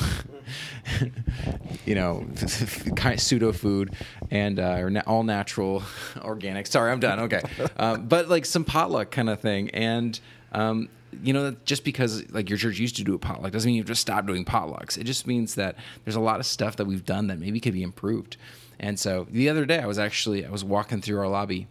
you 1.86 1.96
know, 1.96 2.28
kind 2.96 3.16
of 3.16 3.20
pseudo 3.22 3.52
food 3.54 3.96
and 4.30 4.60
uh, 4.60 5.02
all 5.08 5.24
natural, 5.24 5.84
organic. 6.22 6.68
Sorry, 6.68 6.92
I'm 6.92 7.00
done. 7.00 7.20
Okay, 7.22 7.42
um, 7.78 8.08
but 8.08 8.30
like 8.30 8.46
some 8.46 8.64
potluck 8.64 9.10
kind 9.12 9.30
of 9.30 9.40
thing, 9.40 9.70
and 9.72 10.20
um, 10.52 10.90
you 11.24 11.34
know, 11.34 11.56
just 11.66 11.84
because 11.84 12.30
like 12.32 12.50
your 12.50 12.58
church 12.58 12.78
used 12.78 12.98
to 12.98 13.04
do 13.04 13.16
a 13.16 13.20
potluck 13.20 13.52
doesn't 13.52 13.68
mean 13.68 13.78
you 13.78 13.84
just 13.84 14.02
stop 14.02 14.26
doing 14.26 14.46
potlucks. 14.46 14.98
It 14.98 15.06
just 15.06 15.28
means 15.28 15.56
that 15.56 15.76
there's 16.04 16.16
a 16.16 16.22
lot 16.22 16.40
of 16.40 16.46
stuff 16.46 16.76
that 16.78 16.86
we've 16.86 17.06
done 17.06 17.28
that 17.28 17.40
maybe 17.40 17.60
could 17.60 17.74
be 17.74 17.84
improved. 17.84 18.38
And 18.80 19.00
so 19.00 19.26
the 19.30 19.50
other 19.50 19.66
day, 19.66 19.80
I 19.80 19.86
was 19.86 20.00
actually 20.00 20.46
I 20.46 20.50
was 20.50 20.64
walking 20.64 21.02
through 21.02 21.20
our 21.20 21.28
lobby 21.28 21.68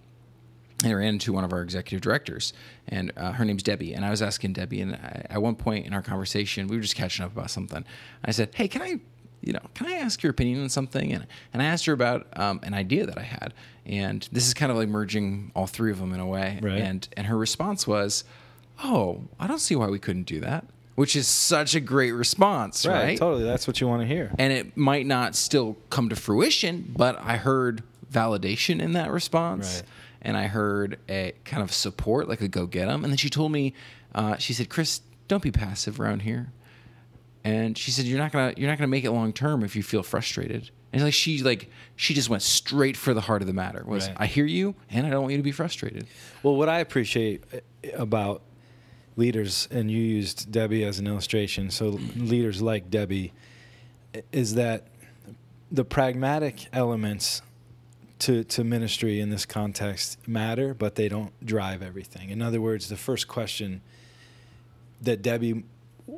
and 0.82 0.90
I 0.92 0.94
ran 0.94 1.08
into 1.08 1.32
one 1.32 1.44
of 1.44 1.52
our 1.52 1.62
executive 1.62 2.00
directors, 2.02 2.52
and 2.88 3.12
uh, 3.16 3.32
her 3.32 3.44
name's 3.44 3.62
Debbie. 3.62 3.94
And 3.94 4.04
I 4.04 4.10
was 4.10 4.20
asking 4.22 4.54
Debbie, 4.54 4.80
and 4.80 4.94
I, 4.96 5.26
at 5.30 5.40
one 5.42 5.54
point 5.54 5.86
in 5.86 5.94
our 5.94 6.02
conversation, 6.02 6.66
we 6.66 6.76
were 6.76 6.82
just 6.82 6.96
catching 6.96 7.24
up 7.24 7.32
about 7.32 7.50
something. 7.50 7.84
I 8.24 8.30
said, 8.32 8.50
"Hey, 8.54 8.66
can 8.68 8.82
I, 8.82 8.98
you 9.40 9.52
know, 9.52 9.60
can 9.74 9.86
I 9.86 9.92
ask 9.94 10.22
your 10.22 10.30
opinion 10.30 10.62
on 10.62 10.68
something?" 10.68 11.12
And 11.12 11.26
and 11.52 11.62
I 11.62 11.66
asked 11.66 11.86
her 11.86 11.92
about 11.92 12.26
um, 12.38 12.60
an 12.64 12.74
idea 12.74 13.06
that 13.06 13.16
I 13.18 13.22
had, 13.22 13.54
and 13.86 14.28
this 14.32 14.46
is 14.46 14.54
kind 14.54 14.72
of 14.72 14.76
like 14.78 14.88
merging 14.88 15.52
all 15.54 15.66
three 15.66 15.92
of 15.92 15.98
them 16.00 16.12
in 16.12 16.20
a 16.20 16.26
way. 16.26 16.58
Right. 16.60 16.80
And 16.80 17.08
and 17.16 17.26
her 17.28 17.38
response 17.38 17.86
was, 17.86 18.24
"Oh, 18.82 19.22
I 19.38 19.46
don't 19.46 19.60
see 19.60 19.76
why 19.76 19.86
we 19.86 19.98
couldn't 20.00 20.24
do 20.26 20.40
that," 20.40 20.64
which 20.96 21.14
is 21.14 21.28
such 21.28 21.74
a 21.76 21.80
great 21.80 22.12
response, 22.12 22.84
right? 22.84 23.16
Totally. 23.16 23.44
That's 23.44 23.66
what 23.66 23.80
you 23.80 23.86
want 23.86 24.02
to 24.02 24.06
hear. 24.08 24.32
and 24.38 24.52
it 24.52 24.76
might 24.76 25.06
not 25.06 25.36
still 25.36 25.76
come 25.90 26.08
to 26.08 26.16
fruition, 26.16 26.92
but 26.96 27.18
I 27.22 27.36
heard 27.36 27.82
validation 28.12 28.80
in 28.80 28.92
that 28.92 29.10
response. 29.10 29.76
Right. 29.76 29.84
And 30.24 30.36
I 30.36 30.46
heard 30.46 30.98
a 31.08 31.34
kind 31.44 31.62
of 31.62 31.70
support, 31.70 32.28
like 32.28 32.40
a 32.40 32.48
go 32.48 32.66
get 32.66 32.88
'em. 32.88 33.04
And 33.04 33.12
then 33.12 33.18
she 33.18 33.28
told 33.30 33.52
me, 33.52 33.74
uh, 34.14 34.36
she 34.38 34.52
said, 34.54 34.68
Chris, 34.70 35.02
don't 35.28 35.42
be 35.42 35.52
passive 35.52 36.00
around 36.00 36.22
here. 36.22 36.50
And 37.44 37.76
she 37.76 37.90
said, 37.90 38.06
you're 38.06 38.18
not 38.18 38.32
gonna, 38.32 38.54
you're 38.56 38.70
not 38.70 38.78
gonna 38.78 38.88
make 38.88 39.04
it 39.04 39.10
long 39.10 39.32
term 39.34 39.62
if 39.62 39.76
you 39.76 39.82
feel 39.82 40.02
frustrated. 40.02 40.70
And 40.94 41.02
like 41.02 41.12
she, 41.12 41.42
like 41.42 41.68
she 41.94 42.14
just 42.14 42.30
went 42.30 42.42
straight 42.42 42.96
for 42.96 43.12
the 43.12 43.20
heart 43.20 43.42
of 43.42 43.46
the 43.48 43.52
matter. 43.52 43.84
Was 43.86 44.08
Right. 44.08 44.16
I 44.20 44.26
hear 44.26 44.46
you, 44.46 44.74
and 44.90 45.06
I 45.06 45.10
don't 45.10 45.22
want 45.22 45.32
you 45.32 45.38
to 45.38 45.42
be 45.44 45.52
frustrated. 45.52 46.06
Well, 46.42 46.56
what 46.56 46.68
I 46.68 46.78
appreciate 46.78 47.44
uh, 47.52 47.58
about 47.98 48.42
leaders, 49.16 49.68
and 49.70 49.90
you 49.90 50.00
used 50.00 50.50
Debbie 50.50 50.84
as 50.84 50.98
an 50.98 51.06
illustration. 51.06 51.70
So 51.70 51.98
leaders 52.16 52.62
like 52.62 52.90
Debbie, 52.90 53.32
is 54.32 54.54
that 54.54 54.86
the 55.70 55.84
pragmatic 55.84 56.66
elements 56.72 57.42
to, 58.21 58.44
to 58.44 58.64
ministry 58.64 59.21
in 59.21 59.30
this 59.30 59.44
context 59.44 60.26
matter, 60.26 60.75
but 60.75 60.94
they 60.94 61.09
don't 61.09 61.33
drive 61.44 61.83
everything. 61.83 62.30
In 62.30 62.40
other 62.40 62.61
words, 62.61 62.88
the 62.88 62.97
first 62.97 63.28
question 63.28 63.80
that 65.00 65.23
Debbie 65.23 65.64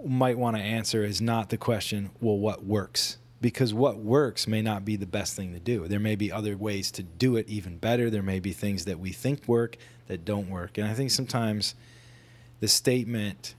might 0.05 0.39
want 0.39 0.57
to 0.57 0.63
answer 0.63 1.05
is 1.05 1.21
not 1.21 1.51
the 1.51 1.57
question, 1.57 2.11
well, 2.21 2.37
what 2.37 2.65
works? 2.65 3.19
Because 3.41 3.73
what 3.73 3.99
works 3.99 4.47
may 4.47 4.63
not 4.63 4.85
be 4.85 4.97
the 4.97 5.07
best 5.07 5.35
thing 5.35 5.53
to 5.53 5.61
do. 5.61 5.87
There 5.87 6.01
may 6.01 6.17
be 6.17 6.33
other 6.33 6.57
ways 6.57 6.91
to 6.93 7.03
do 7.03 7.37
it 7.37 7.49
even 7.49 7.77
better. 7.77 8.11
There 8.11 8.23
may 8.23 8.41
be 8.41 8.53
things 8.53 8.85
that 8.87 8.99
we 8.99 9.13
think 9.13 9.47
work 9.47 9.77
that 10.09 10.25
don't 10.25 10.49
work. 10.49 10.79
And 10.79 10.87
I 10.87 10.95
think 10.95 11.11
sometimes 11.11 11.75
the 12.61 12.69
statement, 12.69 13.55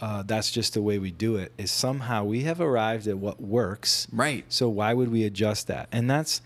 uh, 0.00 0.22
that's 0.22 0.50
just 0.50 0.74
the 0.74 0.82
way 0.82 0.98
we 0.98 1.10
do 1.10 1.36
it, 1.36 1.52
is 1.56 1.70
somehow 1.70 2.24
we 2.24 2.42
have 2.42 2.60
arrived 2.60 3.06
at 3.06 3.18
what 3.18 3.40
works. 3.40 4.06
Right. 4.12 4.44
So 4.48 4.68
why 4.68 4.94
would 4.94 5.10
we 5.10 5.24
adjust 5.24 5.66
that? 5.68 5.88
And 5.92 6.10
that's 6.10 6.40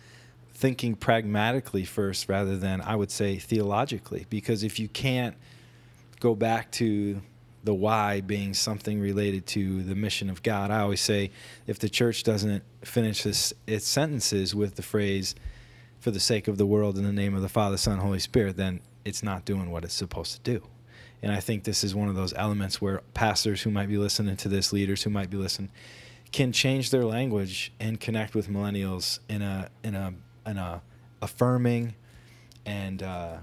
thinking 0.63 0.95
pragmatically 0.95 1.85
first 1.85 2.29
rather 2.29 2.57
than, 2.57 2.81
I 2.81 2.95
would 2.95 3.11
say, 3.11 3.37
theologically. 3.37 4.27
Because 4.31 4.63
if 4.63 4.79
you 4.79 4.87
can't 4.87 5.35
go 6.21 6.37
back 6.37 6.71
to 6.71 7.21
the 7.65 7.75
why 7.75 8.21
being 8.21 8.55
something 8.55 9.01
related 9.01 9.45
to 9.47 9.83
the 9.83 9.97
mission 9.97 10.31
of 10.31 10.41
God. 10.45 10.71
I 10.71 10.81
always 10.81 11.01
say 11.01 11.33
if 11.67 11.81
the 11.81 11.89
church 11.89 12.23
doesn't 12.23 12.63
finish 12.83 13.25
this, 13.25 13.53
its 13.67 13.87
sentences 13.89 14.55
with 14.55 14.77
the 14.77 14.83
phrase, 14.83 15.35
for 15.99 16.13
the 16.13 16.21
sake 16.21 16.47
of 16.47 16.59
the 16.59 16.67
world 16.67 16.97
in 16.97 17.05
the 17.05 17.13
name 17.13 17.35
of 17.35 17.43
the 17.43 17.49
Father, 17.49 17.77
Son, 17.77 17.99
Holy 17.99 18.21
Spirit, 18.21 18.57
then 18.57 18.81
it's 19.05 19.23
not 19.23 19.45
doing 19.45 19.71
what 19.71 19.85
it's 19.85 19.95
supposed 19.95 20.33
to 20.33 20.41
do. 20.41 20.65
And 21.23 21.33
I 21.33 21.41
think 21.41 21.65
this 21.65 21.83
is 21.83 21.93
one 21.93 22.09
of 22.09 22.15
those 22.15 22.35
elements 22.35 22.81
where 22.81 23.03
pastors 23.15 23.63
who 23.63 23.71
might 23.71 23.89
be 23.89 23.99
listening 23.99 24.37
to 24.39 24.49
this, 24.49 24.73
leaders 24.73 25.03
who 25.03 25.11
might 25.11 25.31
be 25.31 25.37
listening, 25.37 25.71
can 26.33 26.53
change 26.53 26.91
their 26.91 27.05
language 27.05 27.73
and 27.79 28.01
connect 28.01 28.35
with 28.35 28.49
millennials 28.49 29.19
in 29.29 29.43
a 29.43 29.69
in 29.85 29.95
a 29.95 30.15
in 30.47 30.59
a 30.59 30.83
affirming 31.21 31.95
and 32.67 33.03
uh, 33.03 33.39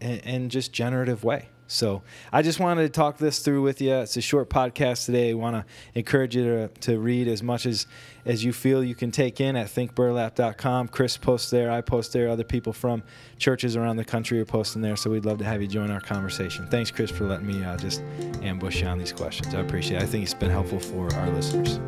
and, 0.00 0.20
and 0.24 0.50
just 0.50 0.72
generative 0.72 1.24
way. 1.24 1.48
So 1.70 2.02
I 2.32 2.42
just 2.42 2.58
wanted 2.58 2.82
to 2.82 2.88
talk 2.88 3.18
this 3.18 3.38
through 3.38 3.62
with 3.62 3.80
you. 3.80 3.94
It's 3.94 4.16
a 4.16 4.20
short 4.20 4.50
podcast 4.50 5.06
today. 5.06 5.30
I 5.30 5.34
want 5.34 5.54
to 5.54 5.64
encourage 5.94 6.34
you 6.34 6.42
to, 6.42 6.68
to 6.80 6.98
read 6.98 7.28
as 7.28 7.44
much 7.44 7.64
as, 7.64 7.86
as 8.24 8.44
you 8.44 8.52
feel 8.52 8.82
you 8.82 8.96
can 8.96 9.12
take 9.12 9.40
in 9.40 9.54
at 9.54 9.68
thinkburlap.com. 9.68 10.88
Chris 10.88 11.16
posts 11.16 11.48
there. 11.50 11.70
I 11.70 11.80
post 11.80 12.12
there. 12.12 12.28
Other 12.28 12.42
people 12.42 12.72
from 12.72 13.04
churches 13.38 13.76
around 13.76 13.98
the 13.98 14.04
country 14.04 14.40
are 14.40 14.44
posting 14.44 14.82
there. 14.82 14.96
So 14.96 15.10
we'd 15.10 15.24
love 15.24 15.38
to 15.38 15.44
have 15.44 15.62
you 15.62 15.68
join 15.68 15.92
our 15.92 16.00
conversation. 16.00 16.66
Thanks, 16.66 16.90
Chris, 16.90 17.10
for 17.10 17.24
letting 17.24 17.46
me 17.46 17.62
uh, 17.62 17.76
just 17.76 18.02
ambush 18.42 18.80
you 18.80 18.88
on 18.88 18.98
these 18.98 19.12
questions. 19.12 19.54
I 19.54 19.60
appreciate 19.60 19.98
it. 19.98 20.02
I 20.02 20.06
think 20.06 20.24
it's 20.24 20.34
been 20.34 20.50
helpful 20.50 20.80
for 20.80 21.14
our 21.14 21.30
listeners. 21.30 21.78